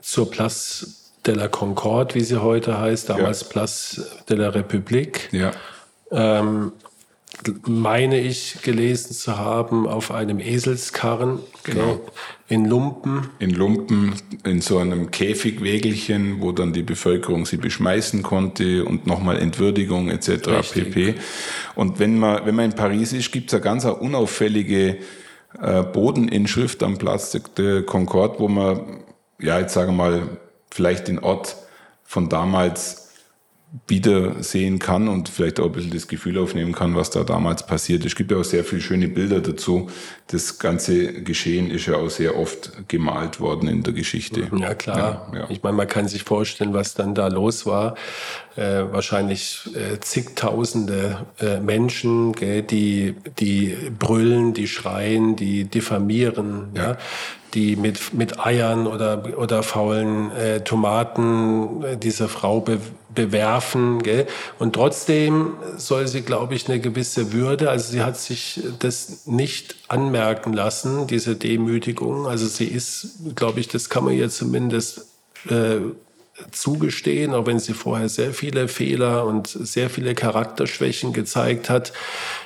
zur 0.00 0.30
Place 0.30 1.05
de 1.26 1.34
la 1.34 1.48
Concorde, 1.48 2.14
wie 2.14 2.20
sie 2.20 2.40
heute 2.40 2.78
heißt, 2.78 3.10
damals 3.10 3.42
ja. 3.42 3.48
Place 3.48 4.00
de 4.28 4.36
la 4.36 4.50
République. 4.50 5.28
Ja. 5.32 5.52
Ähm, 6.10 6.72
meine 7.66 8.18
ich 8.20 8.62
gelesen 8.62 9.12
zu 9.12 9.36
haben, 9.36 9.86
auf 9.86 10.10
einem 10.10 10.40
Eselskarren. 10.40 11.40
Genau. 11.64 12.00
In 12.48 12.64
Lumpen. 12.64 13.28
In 13.38 13.50
Lumpen, 13.50 14.14
in 14.44 14.60
so 14.60 14.78
einem 14.78 15.10
Käfigwägelchen, 15.10 16.40
wo 16.40 16.52
dann 16.52 16.72
die 16.72 16.82
Bevölkerung 16.82 17.44
sie 17.44 17.56
beschmeißen 17.56 18.22
konnte 18.22 18.84
und 18.84 19.06
nochmal 19.06 19.38
Entwürdigung 19.38 20.08
etc. 20.08 20.48
Richtig. 20.48 20.92
pp. 20.92 21.14
Und 21.74 21.98
wenn 21.98 22.18
man, 22.18 22.46
wenn 22.46 22.54
man 22.54 22.66
in 22.66 22.72
Paris 22.72 23.12
ist, 23.12 23.32
gibt 23.32 23.48
es 23.48 23.54
eine 23.54 23.62
ganz 23.62 23.84
unauffällige 23.84 24.98
äh, 25.60 25.82
Bodeninschrift 25.82 26.82
am 26.82 26.96
Platz 26.96 27.36
de 27.56 27.82
Concorde, 27.82 28.38
wo 28.38 28.48
man, 28.48 28.80
ja, 29.40 29.58
jetzt 29.58 29.74
sagen 29.74 29.96
wir 29.96 30.04
mal, 30.04 30.22
vielleicht 30.76 31.08
den 31.08 31.18
Ort 31.18 31.56
von 32.04 32.28
damals 32.28 33.06
wiedersehen 33.88 34.78
kann 34.78 35.08
und 35.08 35.28
vielleicht 35.28 35.60
auch 35.60 35.66
ein 35.66 35.72
bisschen 35.72 35.90
das 35.90 36.08
Gefühl 36.08 36.38
aufnehmen 36.38 36.72
kann, 36.72 36.94
was 36.94 37.10
da 37.10 37.24
damals 37.24 37.66
passiert 37.66 38.04
ist. 38.04 38.12
Es 38.12 38.16
gibt 38.16 38.30
ja 38.30 38.38
auch 38.38 38.44
sehr 38.44 38.64
viele 38.64 38.80
schöne 38.80 39.08
Bilder 39.08 39.40
dazu. 39.40 39.90
Das 40.28 40.58
ganze 40.58 41.22
Geschehen 41.22 41.70
ist 41.70 41.86
ja 41.86 41.96
auch 41.96 42.08
sehr 42.08 42.38
oft 42.38 42.88
gemalt 42.88 43.40
worden 43.40 43.68
in 43.68 43.82
der 43.82 43.92
Geschichte. 43.92 44.48
Ja, 44.56 44.74
klar. 44.74 45.30
Ja, 45.32 45.38
ja. 45.40 45.46
Ich 45.50 45.62
meine, 45.62 45.76
man 45.76 45.88
kann 45.88 46.08
sich 46.08 46.22
vorstellen, 46.22 46.74
was 46.74 46.94
dann 46.94 47.14
da 47.14 47.26
los 47.26 47.66
war. 47.66 47.96
Äh, 48.54 48.84
wahrscheinlich 48.90 49.68
äh, 49.74 50.00
zigtausende 50.00 51.26
äh, 51.40 51.60
Menschen, 51.60 52.32
gell, 52.32 52.62
die, 52.62 53.14
die 53.38 53.76
brüllen, 53.98 54.54
die 54.54 54.68
schreien, 54.68 55.36
die 55.36 55.64
diffamieren, 55.64 56.70
ja. 56.74 56.92
ja 56.92 56.98
die 57.56 57.74
mit, 57.74 58.12
mit 58.12 58.38
Eiern 58.38 58.86
oder, 58.86 59.22
oder 59.38 59.62
faulen 59.62 60.30
äh, 60.32 60.60
Tomaten 60.60 61.82
äh, 61.82 61.96
diese 61.96 62.28
Frau 62.28 62.60
be, 62.60 62.78
bewerfen. 63.14 64.02
Gell? 64.02 64.26
Und 64.58 64.74
trotzdem 64.74 65.54
soll 65.78 66.06
sie, 66.06 66.20
glaube 66.20 66.54
ich, 66.54 66.68
eine 66.68 66.78
gewisse 66.80 67.32
Würde, 67.32 67.70
also 67.70 67.90
sie 67.90 68.02
hat 68.02 68.18
sich 68.18 68.60
das 68.78 69.26
nicht 69.26 69.76
anmerken 69.88 70.52
lassen, 70.52 71.06
diese 71.06 71.34
Demütigung. 71.34 72.26
Also 72.26 72.46
sie 72.46 72.66
ist, 72.66 73.34
glaube 73.34 73.58
ich, 73.60 73.68
das 73.68 73.88
kann 73.88 74.04
man 74.04 74.12
ihr 74.12 74.28
zumindest 74.28 75.06
äh, 75.48 75.78
zugestehen, 76.50 77.34
auch 77.34 77.46
wenn 77.46 77.58
sie 77.58 77.72
vorher 77.72 78.08
sehr 78.08 78.32
viele 78.32 78.68
Fehler 78.68 79.24
und 79.26 79.46
sehr 79.48 79.90
viele 79.90 80.14
Charakterschwächen 80.14 81.12
gezeigt 81.12 81.70
hat. 81.70 81.92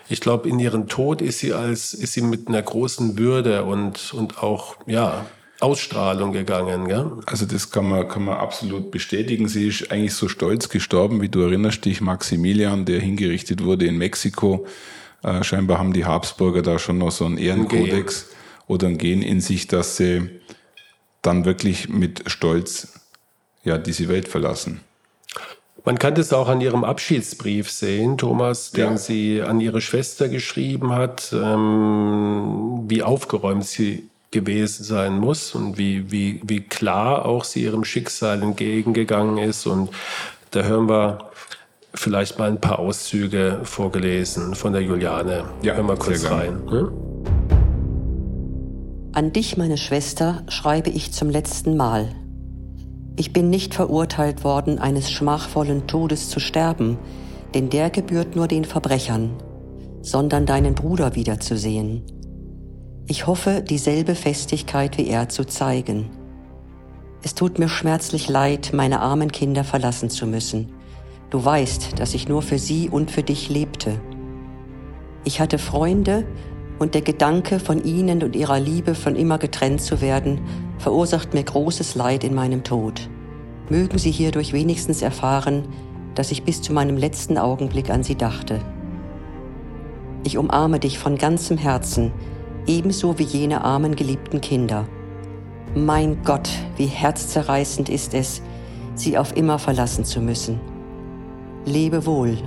Ich 0.08 0.20
glaube, 0.20 0.48
in 0.48 0.58
ihren 0.58 0.88
Tod 0.88 1.22
ist 1.22 1.40
sie 1.40 1.52
als, 1.52 1.94
ist 1.94 2.12
sie 2.12 2.22
mit 2.22 2.48
einer 2.48 2.62
großen 2.62 3.18
Würde 3.18 3.64
und, 3.64 4.14
und 4.14 4.42
auch, 4.42 4.76
ja, 4.86 5.26
Ausstrahlung 5.60 6.32
gegangen, 6.32 6.88
gell? 6.88 7.10
Also 7.26 7.44
das 7.44 7.70
kann 7.70 7.88
man, 7.88 8.08
kann 8.08 8.24
man 8.24 8.38
absolut 8.38 8.90
bestätigen. 8.90 9.46
Sie 9.46 9.68
ist 9.68 9.92
eigentlich 9.92 10.14
so 10.14 10.28
stolz 10.28 10.70
gestorben, 10.70 11.20
wie 11.20 11.28
du 11.28 11.40
erinnerst 11.42 11.84
dich, 11.84 12.00
Maximilian, 12.00 12.86
der 12.86 13.00
hingerichtet 13.00 13.62
wurde 13.62 13.84
in 13.84 13.98
Mexiko. 13.98 14.66
Äh, 15.22 15.44
scheinbar 15.44 15.78
haben 15.78 15.92
die 15.92 16.06
Habsburger 16.06 16.62
da 16.62 16.78
schon 16.78 16.96
noch 16.96 17.10
so 17.10 17.26
einen 17.26 17.36
Ehrenkodex 17.36 18.26
okay. 18.26 18.36
oder 18.68 18.88
ein 18.88 18.96
Gen 18.96 19.20
in 19.20 19.42
sich, 19.42 19.66
dass 19.66 19.98
sie 19.98 20.30
dann 21.20 21.44
wirklich 21.44 21.90
mit 21.90 22.30
Stolz 22.30 22.99
ja, 23.64 23.78
diese 23.78 24.08
Welt 24.08 24.28
verlassen. 24.28 24.80
Man 25.84 25.98
kann 25.98 26.14
das 26.14 26.32
auch 26.32 26.48
an 26.48 26.60
ihrem 26.60 26.84
Abschiedsbrief 26.84 27.70
sehen, 27.70 28.18
Thomas, 28.18 28.70
den 28.70 28.92
ja. 28.92 28.96
sie 28.98 29.42
an 29.42 29.60
ihre 29.60 29.80
Schwester 29.80 30.28
geschrieben 30.28 30.92
hat, 30.92 31.32
ähm, 31.32 32.84
wie 32.86 33.02
aufgeräumt 33.02 33.64
sie 33.64 34.08
gewesen 34.30 34.84
sein 34.84 35.18
muss 35.18 35.54
und 35.54 35.78
wie, 35.78 36.12
wie, 36.12 36.40
wie 36.44 36.60
klar 36.60 37.24
auch 37.24 37.44
sie 37.44 37.62
ihrem 37.64 37.84
Schicksal 37.84 38.42
entgegengegangen 38.42 39.38
ist. 39.38 39.66
Und 39.66 39.90
da 40.50 40.62
hören 40.62 40.88
wir 40.88 41.30
vielleicht 41.94 42.38
mal 42.38 42.48
ein 42.48 42.60
paar 42.60 42.78
Auszüge 42.78 43.60
vorgelesen 43.64 44.54
von 44.54 44.72
der 44.72 44.82
Juliane. 44.82 45.44
Ja, 45.62 45.74
hören 45.74 45.86
wir 45.86 45.96
kurz 45.96 46.30
rein. 46.30 46.62
Hm? 46.68 46.92
An 49.12 49.32
dich, 49.32 49.56
meine 49.56 49.76
Schwester, 49.76 50.44
schreibe 50.48 50.90
ich 50.90 51.12
zum 51.12 51.30
letzten 51.30 51.76
Mal. 51.76 52.14
Ich 53.20 53.34
bin 53.34 53.50
nicht 53.50 53.74
verurteilt 53.74 54.44
worden, 54.44 54.78
eines 54.78 55.10
schmachvollen 55.10 55.86
Todes 55.86 56.30
zu 56.30 56.40
sterben, 56.40 56.96
denn 57.52 57.68
der 57.68 57.90
gebührt 57.90 58.34
nur 58.34 58.48
den 58.48 58.64
Verbrechern, 58.64 59.32
sondern 60.00 60.46
deinen 60.46 60.74
Bruder 60.74 61.14
wiederzusehen. 61.14 62.02
Ich 63.06 63.26
hoffe, 63.26 63.62
dieselbe 63.62 64.14
Festigkeit 64.14 64.96
wie 64.96 65.06
er 65.06 65.28
zu 65.28 65.44
zeigen. 65.44 66.08
Es 67.22 67.34
tut 67.34 67.58
mir 67.58 67.68
schmerzlich 67.68 68.30
leid, 68.30 68.70
meine 68.72 69.00
armen 69.00 69.30
Kinder 69.30 69.64
verlassen 69.64 70.08
zu 70.08 70.26
müssen. 70.26 70.72
Du 71.28 71.44
weißt, 71.44 72.00
dass 72.00 72.14
ich 72.14 72.26
nur 72.26 72.40
für 72.40 72.58
sie 72.58 72.88
und 72.88 73.10
für 73.10 73.22
dich 73.22 73.50
lebte. 73.50 74.00
Ich 75.24 75.42
hatte 75.42 75.58
Freunde, 75.58 76.24
und 76.78 76.94
der 76.94 77.02
Gedanke, 77.02 77.60
von 77.60 77.84
ihnen 77.84 78.22
und 78.22 78.34
ihrer 78.34 78.58
Liebe 78.58 78.94
von 78.94 79.14
immer 79.14 79.36
getrennt 79.36 79.82
zu 79.82 80.00
werden, 80.00 80.40
verursacht 80.80 81.34
mir 81.34 81.44
großes 81.44 81.94
Leid 81.94 82.24
in 82.24 82.34
meinem 82.34 82.64
Tod. 82.64 83.08
Mögen 83.68 83.98
Sie 83.98 84.10
hierdurch 84.10 84.52
wenigstens 84.52 85.02
erfahren, 85.02 85.68
dass 86.14 86.32
ich 86.32 86.42
bis 86.42 86.62
zu 86.62 86.72
meinem 86.72 86.96
letzten 86.96 87.38
Augenblick 87.38 87.90
an 87.90 88.02
Sie 88.02 88.16
dachte. 88.16 88.60
Ich 90.24 90.38
umarme 90.38 90.80
dich 90.80 90.98
von 90.98 91.18
ganzem 91.18 91.58
Herzen, 91.58 92.12
ebenso 92.66 93.18
wie 93.18 93.24
jene 93.24 93.62
armen 93.62 93.94
geliebten 93.94 94.40
Kinder. 94.40 94.86
Mein 95.74 96.22
Gott, 96.24 96.48
wie 96.76 96.86
herzzerreißend 96.86 97.88
ist 97.88 98.14
es, 98.14 98.42
sie 98.94 99.16
auf 99.16 99.36
immer 99.36 99.58
verlassen 99.58 100.04
zu 100.04 100.20
müssen. 100.20 100.60
Lebe 101.64 102.06
wohl, 102.06 102.38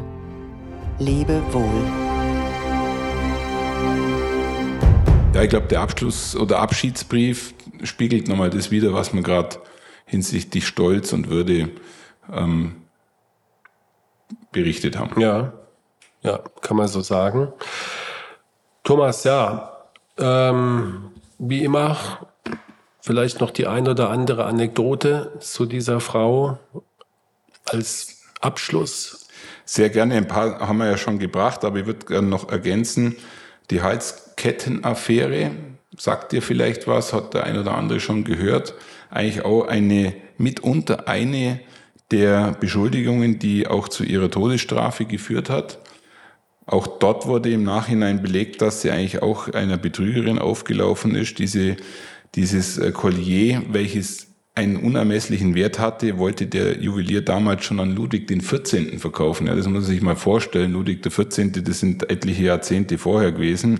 lebe 1.00 1.42
wohl. 1.52 1.64
Ja, 5.34 5.42
ich 5.42 5.50
glaube, 5.50 5.68
der 5.68 5.82
Abschluss 5.82 6.36
oder 6.36 6.60
Abschiedsbrief 6.60 7.54
spiegelt 7.84 8.28
nochmal 8.28 8.50
das 8.50 8.72
wieder, 8.72 8.94
was 8.94 9.14
wir 9.14 9.22
gerade 9.22 9.58
hinsichtlich 10.06 10.68
Stolz 10.68 11.14
und 11.14 11.30
Würde 11.30 11.70
ähm, 12.32 12.84
berichtet 14.52 14.98
haben. 14.98 15.20
Ja, 15.20 15.54
ja, 16.22 16.40
kann 16.62 16.78
man 16.78 16.88
so 16.88 17.02
sagen. 17.02 17.52
Thomas, 18.84 19.24
ja, 19.24 19.86
ähm, 20.18 21.12
wie 21.40 21.64
immer 21.64 21.98
vielleicht 23.02 23.42
noch 23.42 23.52
die 23.52 23.68
ein 23.68 23.88
oder 23.88 24.10
andere 24.10 24.46
Anekdote 24.46 25.34
zu 25.40 25.66
dieser 25.66 26.00
Frau 26.00 26.60
als 27.66 28.22
Abschluss? 28.40 29.28
Sehr 29.66 29.90
gerne. 29.90 30.16
Ein 30.16 30.28
paar 30.28 30.60
haben 30.60 30.78
wir 30.78 30.88
ja 30.88 30.98
schon 30.98 31.20
gebracht, 31.20 31.64
aber 31.66 31.80
ich 31.80 31.86
würde 31.86 32.06
gerne 32.06 32.28
noch 32.28 32.50
ergänzen. 32.50 33.16
Die 33.70 33.82
Halskettenaffäre, 33.82 35.52
sagt 35.98 36.32
dir 36.32 36.42
vielleicht 36.42 36.88
was, 36.88 37.14
hat 37.14 37.34
der 37.34 37.44
ein 37.46 37.58
oder 37.58 37.76
andere 37.76 38.00
schon 38.00 38.24
gehört. 38.24 38.74
Eigentlich 39.10 39.46
auch 39.46 39.68
eine, 39.68 40.14
mitunter 40.38 41.08
eine 41.08 41.60
der 42.12 42.52
Beschuldigungen, 42.60 43.40
die 43.40 43.68
auch 43.68 43.88
zu 43.88 44.04
ihrer 44.04 44.30
Todesstrafe 44.30 45.06
geführt 45.06 45.50
hat. 45.50 45.80
Auch 46.66 46.88
dort 46.88 47.28
wurde 47.28 47.52
im 47.52 47.64
Nachhinein 47.64 48.22
belegt, 48.22 48.62
dass 48.62 48.82
sie 48.82 48.92
eigentlich 48.92 49.22
auch 49.22 49.50
einer 49.50 49.78
Betrügerin 49.78 50.40
aufgelaufen 50.40 51.16
ist. 51.16 51.40
Diese, 51.40 51.76
dieses 52.36 52.78
äh, 52.78 52.92
Collier, 52.92 53.64
welches 53.70 54.28
einen 54.56 54.78
unermesslichen 54.78 55.56
Wert 55.56 55.80
hatte, 55.80 56.20
wollte 56.20 56.46
der 56.46 56.80
Juwelier 56.80 57.22
damals 57.24 57.66
schon 57.66 57.80
an 57.80 57.96
Ludwig 57.96 58.28
den 58.28 58.42
14. 58.42 59.00
verkaufen. 59.00 59.48
Ja, 59.48 59.56
das 59.56 59.66
muss 59.66 59.82
man 59.82 59.84
sich 59.84 60.02
mal 60.02 60.16
vorstellen. 60.16 60.74
Ludwig 60.74 61.02
der 61.02 61.12
14., 61.12 61.64
das 61.64 61.80
sind 61.80 62.10
etliche 62.12 62.44
Jahrzehnte 62.44 63.00
vorher 63.00 63.32
gewesen. 63.32 63.80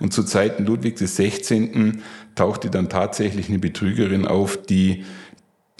Und 0.00 0.12
zu 0.12 0.24
Zeiten 0.24 0.66
Ludwig 0.66 0.96
des 0.96 1.14
16. 1.16 2.02
tauchte 2.34 2.68
dann 2.68 2.88
tatsächlich 2.88 3.48
eine 3.48 3.60
Betrügerin 3.60 4.26
auf, 4.26 4.60
die 4.60 5.04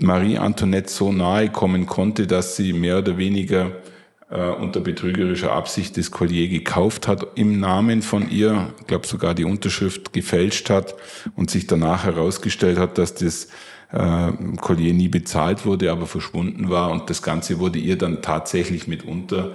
Marie 0.00 0.38
Antoinette 0.38 0.88
so 0.88 1.10
nahe 1.10 1.50
kommen 1.50 1.86
konnte, 1.86 2.28
dass 2.28 2.54
sie 2.54 2.72
mehr 2.72 2.98
oder 2.98 3.18
weniger 3.18 3.72
äh, 4.30 4.50
unter 4.50 4.80
betrügerischer 4.80 5.50
Absicht 5.50 5.96
das 5.96 6.12
Collier 6.12 6.48
gekauft 6.48 7.08
hat, 7.08 7.26
im 7.34 7.58
Namen 7.58 8.02
von 8.02 8.30
ihr, 8.30 8.72
ich 8.78 8.86
glaube 8.86 9.08
sogar 9.08 9.34
die 9.34 9.44
Unterschrift 9.44 10.12
gefälscht 10.12 10.70
hat 10.70 10.94
und 11.34 11.50
sich 11.50 11.66
danach 11.66 12.04
herausgestellt 12.04 12.78
hat, 12.78 12.98
dass 12.98 13.14
das 13.14 13.48
äh, 13.92 14.32
Collier 14.60 14.94
nie 14.94 15.08
bezahlt 15.08 15.64
wurde, 15.66 15.90
aber 15.90 16.06
verschwunden 16.06 16.70
war 16.70 16.90
und 16.90 17.10
das 17.10 17.22
Ganze 17.22 17.58
wurde 17.58 17.78
ihr 17.78 17.96
dann 17.96 18.22
tatsächlich 18.22 18.86
mitunter 18.86 19.54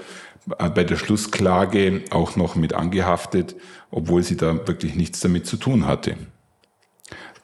äh, 0.58 0.70
bei 0.70 0.84
der 0.84 0.98
Schlussklage 0.98 2.02
auch 2.10 2.36
noch 2.36 2.56
mit 2.56 2.74
angehaftet, 2.74 3.56
obwohl 3.92 4.24
sie 4.24 4.38
da 4.38 4.68
wirklich 4.68 4.96
nichts 4.96 5.20
damit 5.20 5.46
zu 5.46 5.58
tun 5.58 5.86
hatte. 5.86 6.16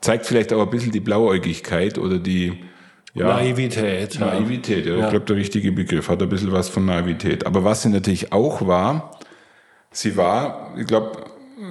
Zeigt 0.01 0.25
vielleicht 0.25 0.53
auch 0.53 0.63
ein 0.63 0.69
bisschen 0.69 0.91
die 0.91 1.01
Blauäugigkeit 1.01 1.97
oder 1.97 2.17
die 2.17 2.57
ja, 3.13 3.27
Naivität. 3.27 4.15
Ja. 4.15 4.27
Naivität, 4.27 4.85
ja. 4.85 5.03
Ich 5.03 5.09
glaube, 5.09 5.25
der 5.25 5.35
richtige 5.35 5.71
Begriff 5.71 6.09
hat 6.09 6.21
ein 6.21 6.29
bisschen 6.29 6.51
was 6.51 6.69
von 6.69 6.85
Naivität. 6.85 7.45
Aber 7.45 7.63
was 7.63 7.81
sie 7.81 7.89
natürlich 7.89 8.31
auch 8.31 8.65
war, 8.65 9.19
sie 9.91 10.15
war, 10.15 10.73
ich 10.77 10.87
glaube, 10.87 11.25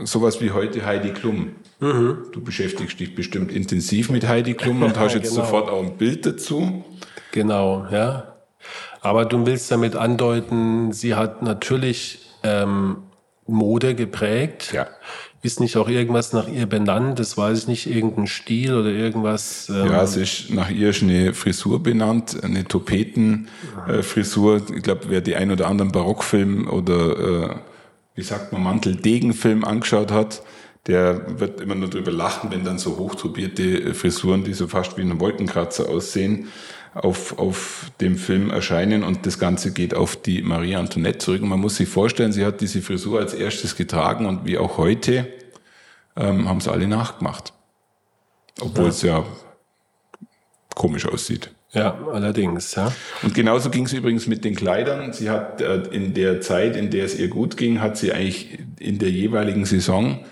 sowas 0.05 0.41
wie 0.41 0.51
heute 0.51 0.85
Heidi 0.85 1.11
Klum. 1.11 1.57
Mhm. 1.81 2.27
Du 2.33 2.41
beschäftigst 2.41 2.99
dich 2.99 3.15
bestimmt 3.15 3.53
intensiv 3.53 4.11
mit 4.11 4.27
Heidi 4.27 4.55
Klum 4.55 4.83
und 4.83 4.99
hast 4.99 5.15
jetzt 5.15 5.31
genau. 5.31 5.45
sofort 5.45 5.71
auch 5.71 5.83
ein 5.83 5.97
Bild 5.97 6.27
dazu. 6.27 6.85
Genau, 7.33 7.87
ja. 7.91 8.35
Aber 9.01 9.25
du 9.25 9.47
willst 9.47 9.71
damit 9.71 9.95
andeuten, 9.95 10.93
sie 10.93 11.15
hat 11.15 11.43
natürlich 11.43 12.19
ähm, 12.43 12.97
Mode 13.47 13.95
geprägt. 13.95 14.73
Ja. 14.73 14.89
Ist 15.41 15.61
nicht 15.61 15.77
auch 15.77 15.89
irgendwas 15.89 16.33
nach 16.33 16.49
ihr 16.49 16.67
benannt? 16.67 17.21
Das 17.21 17.39
weiß 17.39 17.61
ich 17.61 17.69
nicht, 17.69 17.89
irgendein 17.89 18.27
Stil 18.27 18.75
oder 18.75 18.91
irgendwas? 18.91 19.69
Ähm 19.69 19.87
ja, 19.87 20.03
es 20.03 20.17
ist 20.17 20.51
nach 20.51 20.69
ihr 20.69 20.91
ist 20.91 21.03
eine 21.03 21.33
Frisur 21.33 21.81
benannt, 21.81 22.43
eine 22.43 22.65
Topetenfrisur. 22.65 24.57
Äh, 24.57 24.77
ich 24.77 24.83
glaube, 24.83 25.03
wer 25.09 25.21
die 25.21 25.37
ein 25.37 25.53
oder 25.53 25.69
anderen 25.69 25.93
Barockfilm 25.93 26.69
oder, 26.69 27.51
äh, 27.51 27.55
wie 28.17 28.23
sagt 28.23 28.53
man, 28.53 28.65
Manteldegenfilm 28.65 29.65
angeschaut 29.65 30.11
hat, 30.11 30.43
der 30.87 31.41
wird 31.41 31.61
immer 31.61 31.75
nur 31.75 31.91
drüber 31.91 32.13
lachen, 32.13 32.51
wenn 32.51 32.65
dann 32.65 32.79
so 32.79 32.97
hochtopierte 32.97 33.95
Frisuren, 33.95 34.45
die 34.45 34.55
so 34.55 34.69
fast 34.69 34.97
wie 34.97 35.03
ein 35.03 35.21
Wolkenkratzer 35.21 35.89
aussehen, 35.89 36.49
auf, 36.95 37.39
auf 37.39 37.91
dem 38.01 38.17
Film 38.17 38.51
erscheinen 38.51 39.05
und 39.05 39.27
das 39.27 39.39
Ganze 39.39 39.73
geht 39.73 39.95
auf 39.95 40.17
die 40.17 40.43
Marie 40.43 40.77
Antoinette 40.77 41.19
zurück. 41.19 41.43
Und 41.43 41.49
man 41.49 41.61
muss 41.61 41.77
sich 41.77 41.89
vorstellen, 41.89 42.33
sie 42.33 42.45
hat 42.45 42.61
diese 42.61 42.83
Frisur 42.83 43.21
als 43.21 43.35
erstes 43.35 43.77
getragen 43.77 44.27
und 44.27 44.47
wie 44.47 44.59
auch 44.59 44.79
heute 44.79 45.29
ähm, 46.17 46.49
haben 46.49 46.59
es 46.59 46.69
alle 46.69 46.89
nachgemacht. 46.89 47.53
Obwohl 48.61 48.85
ja. 48.85 48.91
es 48.91 49.03
ja 49.03 49.25
komisch 50.75 51.07
aussieht. 51.07 51.51
Ja, 51.73 51.99
allerdings, 52.11 52.75
ja. 52.77 52.91
Und 53.23 53.35
genauso 53.35 53.69
ging 53.69 53.85
es 53.85 53.93
übrigens 53.93 54.27
mit 54.27 54.43
den 54.43 54.55
Kleidern. 54.57 55.13
Sie 55.13 55.29
hat 55.29 55.61
äh, 55.61 55.83
in 55.91 56.15
der 56.15 56.41
Zeit, 56.41 56.77
in 56.77 56.91
der 56.91 57.05
es 57.05 57.19
ihr 57.19 57.29
gut 57.29 57.59
ging, 57.59 57.81
hat 57.81 57.99
sie 57.99 58.13
eigentlich 58.13 58.59
in 58.79 58.99
der 58.99 59.11
jeweiligen 59.11 59.67
Saison 59.67 60.25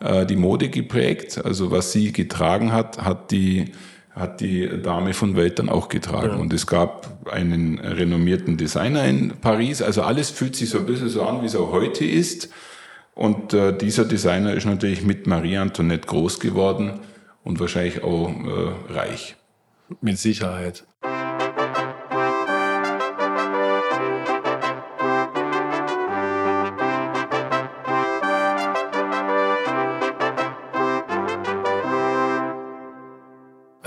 äh, 0.00 0.26
die 0.26 0.36
Mode 0.36 0.68
geprägt. 0.68 1.40
Also 1.44 1.70
was 1.70 1.92
sie 1.92 2.12
getragen 2.12 2.72
hat, 2.72 3.02
hat 3.02 3.30
die 3.30 3.72
hat 4.18 4.40
die 4.40 4.82
Dame 4.82 5.14
von 5.14 5.36
Welt 5.36 5.58
dann 5.60 5.68
auch 5.68 5.88
getragen. 5.88 6.32
Ja. 6.32 6.36
Und 6.36 6.52
es 6.52 6.66
gab 6.66 7.28
einen 7.30 7.78
renommierten 7.78 8.56
Designer 8.56 9.04
in 9.04 9.34
Paris. 9.40 9.80
Also 9.80 10.02
alles 10.02 10.30
fühlt 10.30 10.56
sich 10.56 10.70
so 10.70 10.78
ein 10.78 10.86
bisschen 10.86 11.08
so 11.08 11.22
an, 11.22 11.40
wie 11.42 11.46
es 11.46 11.54
auch 11.54 11.70
heute 11.70 12.04
ist. 12.04 12.50
Und 13.14 13.52
äh, 13.52 13.76
dieser 13.76 14.04
Designer 14.04 14.54
ist 14.54 14.66
natürlich 14.66 15.04
mit 15.04 15.26
Marie 15.28 15.56
Antoinette 15.56 16.08
groß 16.08 16.40
geworden 16.40 16.98
und 17.44 17.60
wahrscheinlich 17.60 18.02
auch 18.02 18.28
äh, 18.28 18.92
reich. 18.92 19.36
Mit 20.00 20.18
Sicherheit. 20.18 20.84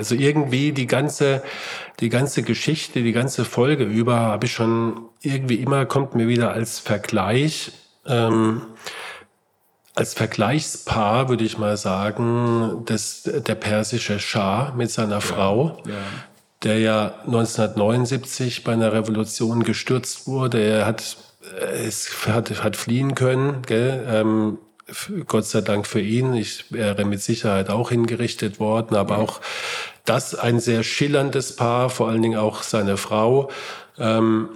Also 0.01 0.15
irgendwie 0.15 0.71
die 0.71 0.87
ganze, 0.87 1.43
die 1.99 2.09
ganze 2.09 2.41
Geschichte, 2.41 3.03
die 3.03 3.11
ganze 3.11 3.45
Folge 3.45 3.83
über 3.83 4.15
habe 4.15 4.47
ich 4.47 4.51
schon 4.51 5.05
irgendwie 5.21 5.57
immer 5.57 5.85
kommt 5.85 6.15
mir 6.15 6.27
wieder 6.27 6.53
als 6.53 6.79
Vergleich, 6.79 7.71
ähm, 8.07 8.63
als 9.93 10.15
Vergleichspaar 10.15 11.29
würde 11.29 11.43
ich 11.43 11.59
mal 11.59 11.77
sagen, 11.77 12.81
das, 12.85 13.29
der 13.31 13.53
persische 13.53 14.19
Schah 14.19 14.73
mit 14.75 14.89
seiner 14.89 15.15
ja, 15.15 15.19
Frau, 15.19 15.77
ja. 15.85 15.93
der 16.63 16.79
ja 16.79 17.13
1979 17.27 18.63
bei 18.63 18.73
einer 18.73 18.91
Revolution 18.91 19.63
gestürzt 19.63 20.25
wurde. 20.25 20.63
Er 20.63 20.87
hat 20.87 21.15
es 21.85 22.09
hat, 22.25 22.63
hat 22.63 22.75
fliehen 22.75 23.13
können, 23.13 23.61
gell? 23.67 24.03
Ähm, 24.09 24.57
Gott 25.27 25.45
sei 25.45 25.61
Dank 25.61 25.87
für 25.87 26.01
ihn. 26.01 26.33
Ich 26.33 26.71
wäre 26.71 27.05
mit 27.05 27.21
Sicherheit 27.21 27.69
auch 27.69 27.89
hingerichtet 27.89 28.59
worden, 28.59 28.95
aber 28.95 29.19
auch 29.19 29.41
das 30.05 30.35
ein 30.35 30.59
sehr 30.59 30.83
schillerndes 30.83 31.55
Paar, 31.55 31.89
vor 31.89 32.09
allen 32.09 32.21
Dingen 32.21 32.39
auch 32.39 32.63
seine 32.63 32.97
Frau. 32.97 33.49
Ähm, 33.97 34.49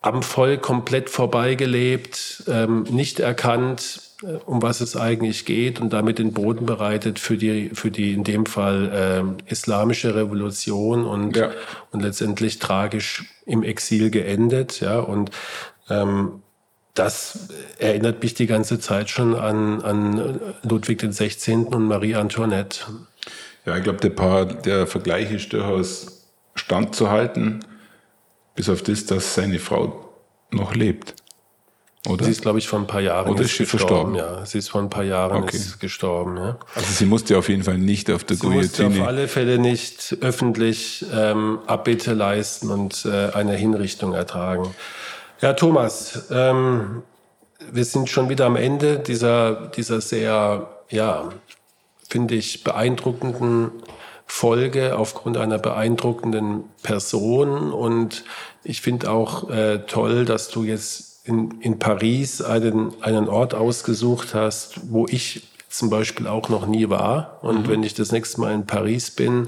am 0.00 0.22
Volk 0.22 0.62
komplett 0.62 1.10
vorbeigelebt, 1.10 2.44
ähm, 2.46 2.84
nicht 2.84 3.20
erkannt, 3.20 4.00
äh, 4.22 4.34
um 4.46 4.62
was 4.62 4.80
es 4.80 4.96
eigentlich 4.96 5.44
geht 5.44 5.80
und 5.80 5.92
damit 5.92 6.18
den 6.18 6.32
Boden 6.32 6.66
bereitet 6.66 7.18
für 7.18 7.36
die, 7.36 7.70
für 7.70 7.90
die 7.90 8.12
in 8.12 8.24
dem 8.24 8.46
Fall 8.46 9.36
äh, 9.46 9.50
islamische 9.50 10.14
Revolution 10.14 11.04
und, 11.04 11.36
ja. 11.36 11.50
und 11.90 12.02
letztendlich 12.02 12.58
tragisch 12.58 13.24
im 13.44 13.62
Exil 13.62 14.10
geendet. 14.10 14.80
Ja, 14.80 15.00
und 15.00 15.30
ähm, 15.90 16.42
das 16.94 17.48
erinnert 17.78 18.22
mich 18.22 18.34
die 18.34 18.46
ganze 18.46 18.80
Zeit 18.80 19.08
schon 19.10 19.36
an, 19.36 19.82
an 19.82 20.40
Ludwig 20.62 20.98
XVI. 20.98 21.54
und 21.54 21.86
Marie 21.86 22.16
Antoinette. 22.16 22.86
Ja, 23.68 23.76
ich 23.76 23.84
glaube, 23.84 23.98
der, 24.00 24.44
der 24.46 24.86
Vergleich 24.86 25.30
ist 25.30 25.52
durchaus 25.52 26.26
standzuhalten, 26.54 27.60
bis 28.54 28.70
auf 28.70 28.82
das, 28.82 29.04
dass 29.04 29.34
seine 29.34 29.58
Frau 29.58 30.10
noch 30.50 30.74
lebt. 30.74 31.14
Oder? 32.08 32.24
Sie 32.24 32.30
ist, 32.30 32.40
glaube 32.40 32.58
ich, 32.58 32.66
vor 32.66 32.78
ein 32.78 32.86
paar 32.86 33.02
Jahren 33.02 33.30
Oder 33.30 33.42
ist 33.42 33.56
sie 33.56 33.66
verstorben. 33.66 34.14
Ja, 34.14 34.46
sie 34.46 34.58
ist 34.58 34.70
vor 34.70 34.80
ein 34.80 34.88
paar 34.88 35.04
Jahren 35.04 35.42
okay. 35.42 35.60
gestorben. 35.80 36.38
Ja. 36.38 36.58
Also 36.74 36.90
sie 36.90 37.04
musste 37.04 37.36
auf 37.36 37.50
jeden 37.50 37.62
Fall 37.62 37.76
nicht 37.76 38.10
auf 38.10 38.24
der 38.24 38.36
sie 38.36 38.46
Guillotine. 38.46 38.68
Sie 38.68 38.84
musste 38.84 39.02
auf 39.02 39.06
alle 39.06 39.28
Fälle 39.28 39.58
nicht 39.58 40.16
öffentlich 40.22 41.04
ähm, 41.12 41.58
Abbitte 41.66 42.14
leisten 42.14 42.70
und 42.70 43.04
äh, 43.04 43.32
eine 43.34 43.54
Hinrichtung 43.54 44.14
ertragen. 44.14 44.74
Ja, 45.42 45.52
Thomas, 45.52 46.28
ähm, 46.30 47.02
wir 47.70 47.84
sind 47.84 48.08
schon 48.08 48.30
wieder 48.30 48.46
am 48.46 48.56
Ende 48.56 49.00
dieser, 49.00 49.66
dieser 49.68 50.00
sehr, 50.00 50.68
ja, 50.88 51.28
finde 52.08 52.34
ich, 52.34 52.64
beeindruckenden 52.64 53.70
Folge 54.26 54.98
aufgrund 54.98 55.36
einer 55.36 55.58
beeindruckenden 55.58 56.64
Person. 56.82 57.72
Und 57.72 58.24
ich 58.64 58.80
finde 58.80 59.10
auch 59.10 59.50
äh, 59.50 59.78
toll, 59.86 60.24
dass 60.24 60.48
du 60.48 60.64
jetzt 60.64 61.26
in, 61.26 61.60
in 61.60 61.78
Paris 61.78 62.42
einen, 62.42 62.92
einen 63.02 63.28
Ort 63.28 63.54
ausgesucht 63.54 64.34
hast, 64.34 64.90
wo 64.90 65.06
ich 65.06 65.48
zum 65.68 65.90
Beispiel 65.90 66.26
auch 66.26 66.48
noch 66.48 66.66
nie 66.66 66.88
war. 66.88 67.38
Und 67.42 67.66
mhm. 67.66 67.70
wenn 67.70 67.82
ich 67.82 67.94
das 67.94 68.12
nächste 68.12 68.40
Mal 68.40 68.54
in 68.54 68.66
Paris 68.66 69.10
bin, 69.10 69.46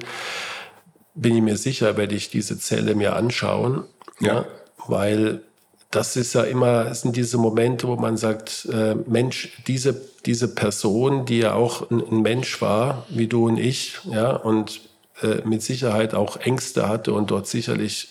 bin 1.14 1.34
ich 1.34 1.42
mir 1.42 1.56
sicher, 1.56 1.96
werde 1.96 2.14
ich 2.14 2.30
diese 2.30 2.58
Zelle 2.58 2.94
mir 2.94 3.16
anschauen. 3.16 3.84
Ja. 4.20 4.34
ja 4.34 4.44
weil 4.86 5.42
das 5.90 6.16
ist 6.16 6.34
ja 6.34 6.42
immer, 6.42 6.94
sind 6.94 7.16
diese 7.16 7.36
Momente, 7.36 7.88
wo 7.88 7.96
man 7.96 8.16
sagt, 8.16 8.68
äh, 8.72 8.94
Mensch, 8.94 9.60
diese, 9.66 10.00
diese 10.24 10.54
Person, 10.54 11.26
die 11.26 11.38
ja 11.38 11.54
auch 11.54 11.90
ein, 11.90 12.00
ein 12.00 12.22
Mensch 12.22 12.62
war, 12.62 13.06
wie 13.08 13.26
du 13.26 13.46
und 13.46 13.58
ich, 13.58 13.98
ja, 14.04 14.30
und 14.30 14.80
äh, 15.22 15.42
mit 15.44 15.62
Sicherheit 15.62 16.14
auch 16.14 16.36
Ängste 16.36 16.88
hatte 16.88 17.12
und 17.12 17.30
dort 17.32 17.48
sicherlich 17.48 18.08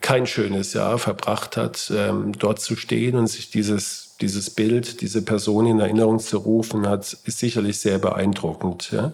kein 0.00 0.26
schönes 0.26 0.72
Jahr 0.74 0.98
verbracht 0.98 1.56
hat, 1.56 1.92
ähm, 1.94 2.32
dort 2.38 2.60
zu 2.60 2.76
stehen 2.76 3.16
und 3.16 3.26
sich 3.26 3.50
dieses, 3.50 4.16
dieses 4.20 4.50
Bild, 4.50 5.00
diese 5.00 5.22
Person 5.22 5.66
in 5.66 5.80
Erinnerung 5.80 6.20
zu 6.20 6.38
rufen, 6.38 6.88
hat, 6.88 7.16
ist 7.24 7.38
sicherlich 7.38 7.80
sehr 7.80 7.98
beeindruckend. 7.98 8.92
Ja, 8.92 9.12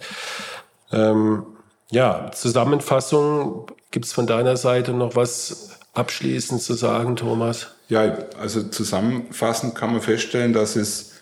ähm, 0.92 1.44
ja 1.90 2.30
Zusammenfassung, 2.32 3.66
gibt 3.90 4.04
es 4.04 4.12
von 4.12 4.26
deiner 4.26 4.58
Seite 4.58 4.92
noch 4.92 5.16
was 5.16 5.70
abschließend 5.94 6.60
zu 6.60 6.74
sagen, 6.74 7.16
Thomas? 7.16 7.68
Ja, 7.88 8.18
also 8.40 8.62
zusammenfassend 8.62 9.74
kann 9.74 9.92
man 9.92 10.00
feststellen, 10.00 10.52
dass 10.52 10.76
es 10.76 11.12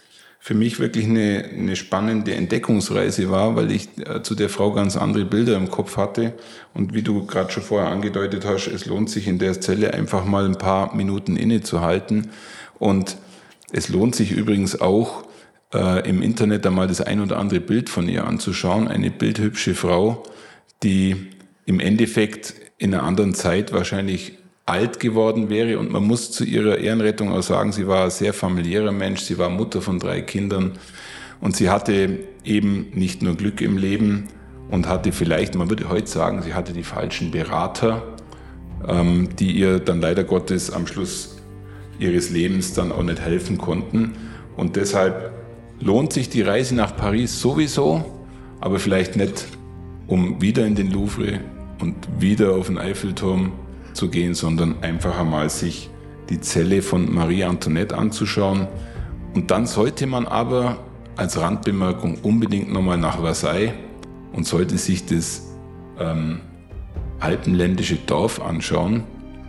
für 0.44 0.54
mich 0.54 0.80
wirklich 0.80 1.04
eine, 1.04 1.44
eine 1.56 1.76
spannende 1.76 2.34
Entdeckungsreise 2.34 3.30
war, 3.30 3.54
weil 3.54 3.70
ich 3.70 3.88
äh, 3.98 4.22
zu 4.24 4.34
der 4.34 4.48
Frau 4.48 4.72
ganz 4.72 4.96
andere 4.96 5.24
Bilder 5.24 5.56
im 5.56 5.70
Kopf 5.70 5.96
hatte. 5.96 6.32
Und 6.74 6.94
wie 6.94 7.02
du 7.02 7.26
gerade 7.26 7.52
schon 7.52 7.62
vorher 7.62 7.90
angedeutet 7.90 8.44
hast, 8.44 8.66
es 8.66 8.86
lohnt 8.86 9.08
sich 9.08 9.28
in 9.28 9.38
der 9.38 9.60
Zelle 9.60 9.94
einfach 9.94 10.24
mal 10.24 10.44
ein 10.44 10.58
paar 10.58 10.96
Minuten 10.96 11.36
innezuhalten. 11.36 12.30
Und 12.80 13.18
es 13.70 13.88
lohnt 13.88 14.16
sich 14.16 14.32
übrigens 14.32 14.80
auch, 14.80 15.24
äh, 15.72 16.08
im 16.08 16.22
Internet 16.22 16.66
einmal 16.66 16.88
das 16.88 17.00
ein 17.00 17.20
oder 17.20 17.38
andere 17.38 17.60
Bild 17.60 17.88
von 17.88 18.08
ihr 18.08 18.26
anzuschauen. 18.26 18.88
Eine 18.88 19.12
bildhübsche 19.12 19.76
Frau, 19.76 20.24
die 20.82 21.30
im 21.66 21.78
Endeffekt 21.78 22.54
in 22.78 22.92
einer 22.92 23.04
anderen 23.04 23.34
Zeit 23.34 23.72
wahrscheinlich 23.72 24.38
alt 24.66 25.00
geworden 25.00 25.50
wäre. 25.50 25.78
Und 25.78 25.90
man 25.90 26.04
muss 26.04 26.30
zu 26.30 26.44
ihrer 26.44 26.78
Ehrenrettung 26.78 27.32
auch 27.32 27.42
sagen, 27.42 27.72
sie 27.72 27.86
war 27.86 28.04
ein 28.04 28.10
sehr 28.10 28.32
familiärer 28.32 28.92
Mensch, 28.92 29.22
sie 29.22 29.38
war 29.38 29.50
Mutter 29.50 29.80
von 29.80 29.98
drei 29.98 30.20
Kindern 30.20 30.72
und 31.40 31.56
sie 31.56 31.70
hatte 31.70 32.20
eben 32.44 32.90
nicht 32.94 33.22
nur 33.22 33.34
Glück 33.34 33.60
im 33.60 33.76
Leben 33.76 34.28
und 34.70 34.88
hatte 34.88 35.12
vielleicht, 35.12 35.54
man 35.54 35.68
würde 35.68 35.88
heute 35.88 36.06
sagen, 36.06 36.42
sie 36.42 36.54
hatte 36.54 36.72
die 36.72 36.84
falschen 36.84 37.30
Berater, 37.30 38.02
ähm, 38.86 39.28
die 39.38 39.52
ihr 39.52 39.78
dann 39.78 40.00
leider 40.00 40.24
Gottes 40.24 40.70
am 40.70 40.86
Schluss 40.86 41.36
ihres 41.98 42.30
Lebens 42.30 42.72
dann 42.74 42.92
auch 42.92 43.02
nicht 43.02 43.20
helfen 43.20 43.58
konnten. 43.58 44.12
Und 44.56 44.76
deshalb 44.76 45.32
lohnt 45.80 46.12
sich 46.12 46.28
die 46.28 46.42
Reise 46.42 46.74
nach 46.74 46.96
Paris 46.96 47.40
sowieso, 47.40 48.04
aber 48.60 48.78
vielleicht 48.78 49.16
nicht, 49.16 49.46
um 50.06 50.40
wieder 50.40 50.66
in 50.66 50.74
den 50.74 50.90
Louvre 50.90 51.40
und 51.80 51.96
wieder 52.18 52.54
auf 52.54 52.68
den 52.68 52.78
Eiffelturm 52.78 53.52
zu 53.94 54.08
gehen, 54.08 54.34
sondern 54.34 54.82
einfach 54.82 55.18
einmal 55.18 55.50
sich 55.50 55.90
die 56.28 56.40
Zelle 56.40 56.82
von 56.82 57.12
Marie 57.12 57.44
Antoinette 57.44 57.96
anzuschauen. 57.96 58.68
Und 59.34 59.50
dann 59.50 59.66
sollte 59.66 60.06
man 60.06 60.26
aber 60.26 60.78
als 61.16 61.38
Randbemerkung 61.38 62.18
unbedingt 62.22 62.72
nochmal 62.72 62.98
nach 62.98 63.20
Versailles 63.20 63.72
und 64.32 64.46
sollte 64.46 64.78
sich 64.78 65.06
das 65.06 65.42
ähm, 65.98 66.40
alpenländische 67.20 67.96
Dorf 67.96 68.40
anschauen, 68.40 69.04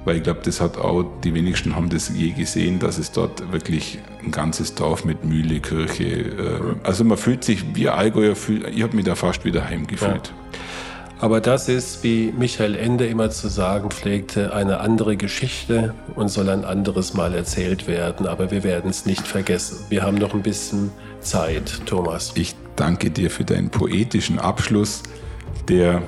weil 0.06 0.18
ich 0.18 0.24
glaube, 0.24 0.42
das 0.44 0.60
hat 0.60 0.78
auch, 0.78 1.06
die 1.24 1.34
wenigsten 1.34 1.76
haben 1.76 1.90
das 1.90 2.10
je 2.10 2.32
gesehen, 2.32 2.80
dass 2.80 2.98
es 2.98 3.12
dort 3.12 3.52
wirklich 3.52 4.00
ein 4.24 4.32
ganzes 4.32 4.76
Dorf 4.76 5.06
mit 5.06 5.24
Mühle, 5.24 5.60
Kirche, 5.60 6.06
äh, 6.06 6.60
also 6.84 7.04
man 7.04 7.18
fühlt 7.18 7.44
sich 7.44 7.76
wie 7.76 7.90
Allgäuer, 7.90 8.36
fühlt, 8.36 8.68
ich 8.68 8.84
habe 8.84 8.96
mich 8.96 9.06
da 9.06 9.16
fast 9.16 9.46
wieder 9.46 9.66
heimgefühlt. 9.66 10.28
Ja. 10.28 10.60
Aber 11.20 11.40
das 11.40 11.70
ist, 11.70 12.04
wie 12.04 12.34
Michael 12.38 12.76
Ende 12.76 13.08
immer 13.08 13.30
zu 13.30 13.48
sagen 13.48 13.92
pflegte, 13.92 14.54
eine 14.54 14.80
andere 14.80 15.16
Geschichte 15.16 15.94
und 16.16 16.28
soll 16.28 16.50
ein 16.50 16.66
anderes 16.66 17.14
Mal 17.14 17.34
erzählt 17.34 17.88
werden. 17.88 18.28
Aber 18.28 18.52
wir 18.52 18.64
werden 18.64 18.90
es 18.90 19.06
nicht 19.06 19.26
vergessen. 19.26 19.78
Wir 19.90 20.04
haben 20.04 20.18
noch 20.18 20.34
ein 20.34 20.42
bisschen 20.42 20.92
Zeit, 21.22 21.82
Thomas. 21.86 22.34
Ich 22.36 22.56
danke 22.76 23.10
dir 23.10 23.30
für 23.30 23.46
deinen 23.46 23.70
poetischen 23.70 24.40
Abschluss, 24.40 25.04
der 25.70 26.02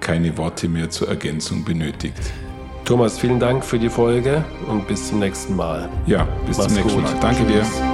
keine 0.00 0.36
Worte 0.36 0.68
mehr 0.68 0.90
zur 0.90 1.08
Ergänzung 1.08 1.64
benötigt. 1.64 2.20
Thomas, 2.84 3.18
vielen 3.18 3.40
Dank 3.40 3.64
für 3.64 3.78
die 3.78 3.88
Folge 3.88 4.44
und 4.68 4.86
bis 4.86 5.08
zum 5.08 5.20
nächsten 5.20 5.56
Mal. 5.56 5.88
Ja, 6.06 6.28
bis 6.46 6.58
Mach's 6.58 6.74
zum 6.74 6.82
nächsten 6.82 7.02
gut. 7.02 7.12
Mal. 7.12 7.20
Danke 7.20 7.46
Tschüss. 7.46 7.76
dir. 7.78 7.93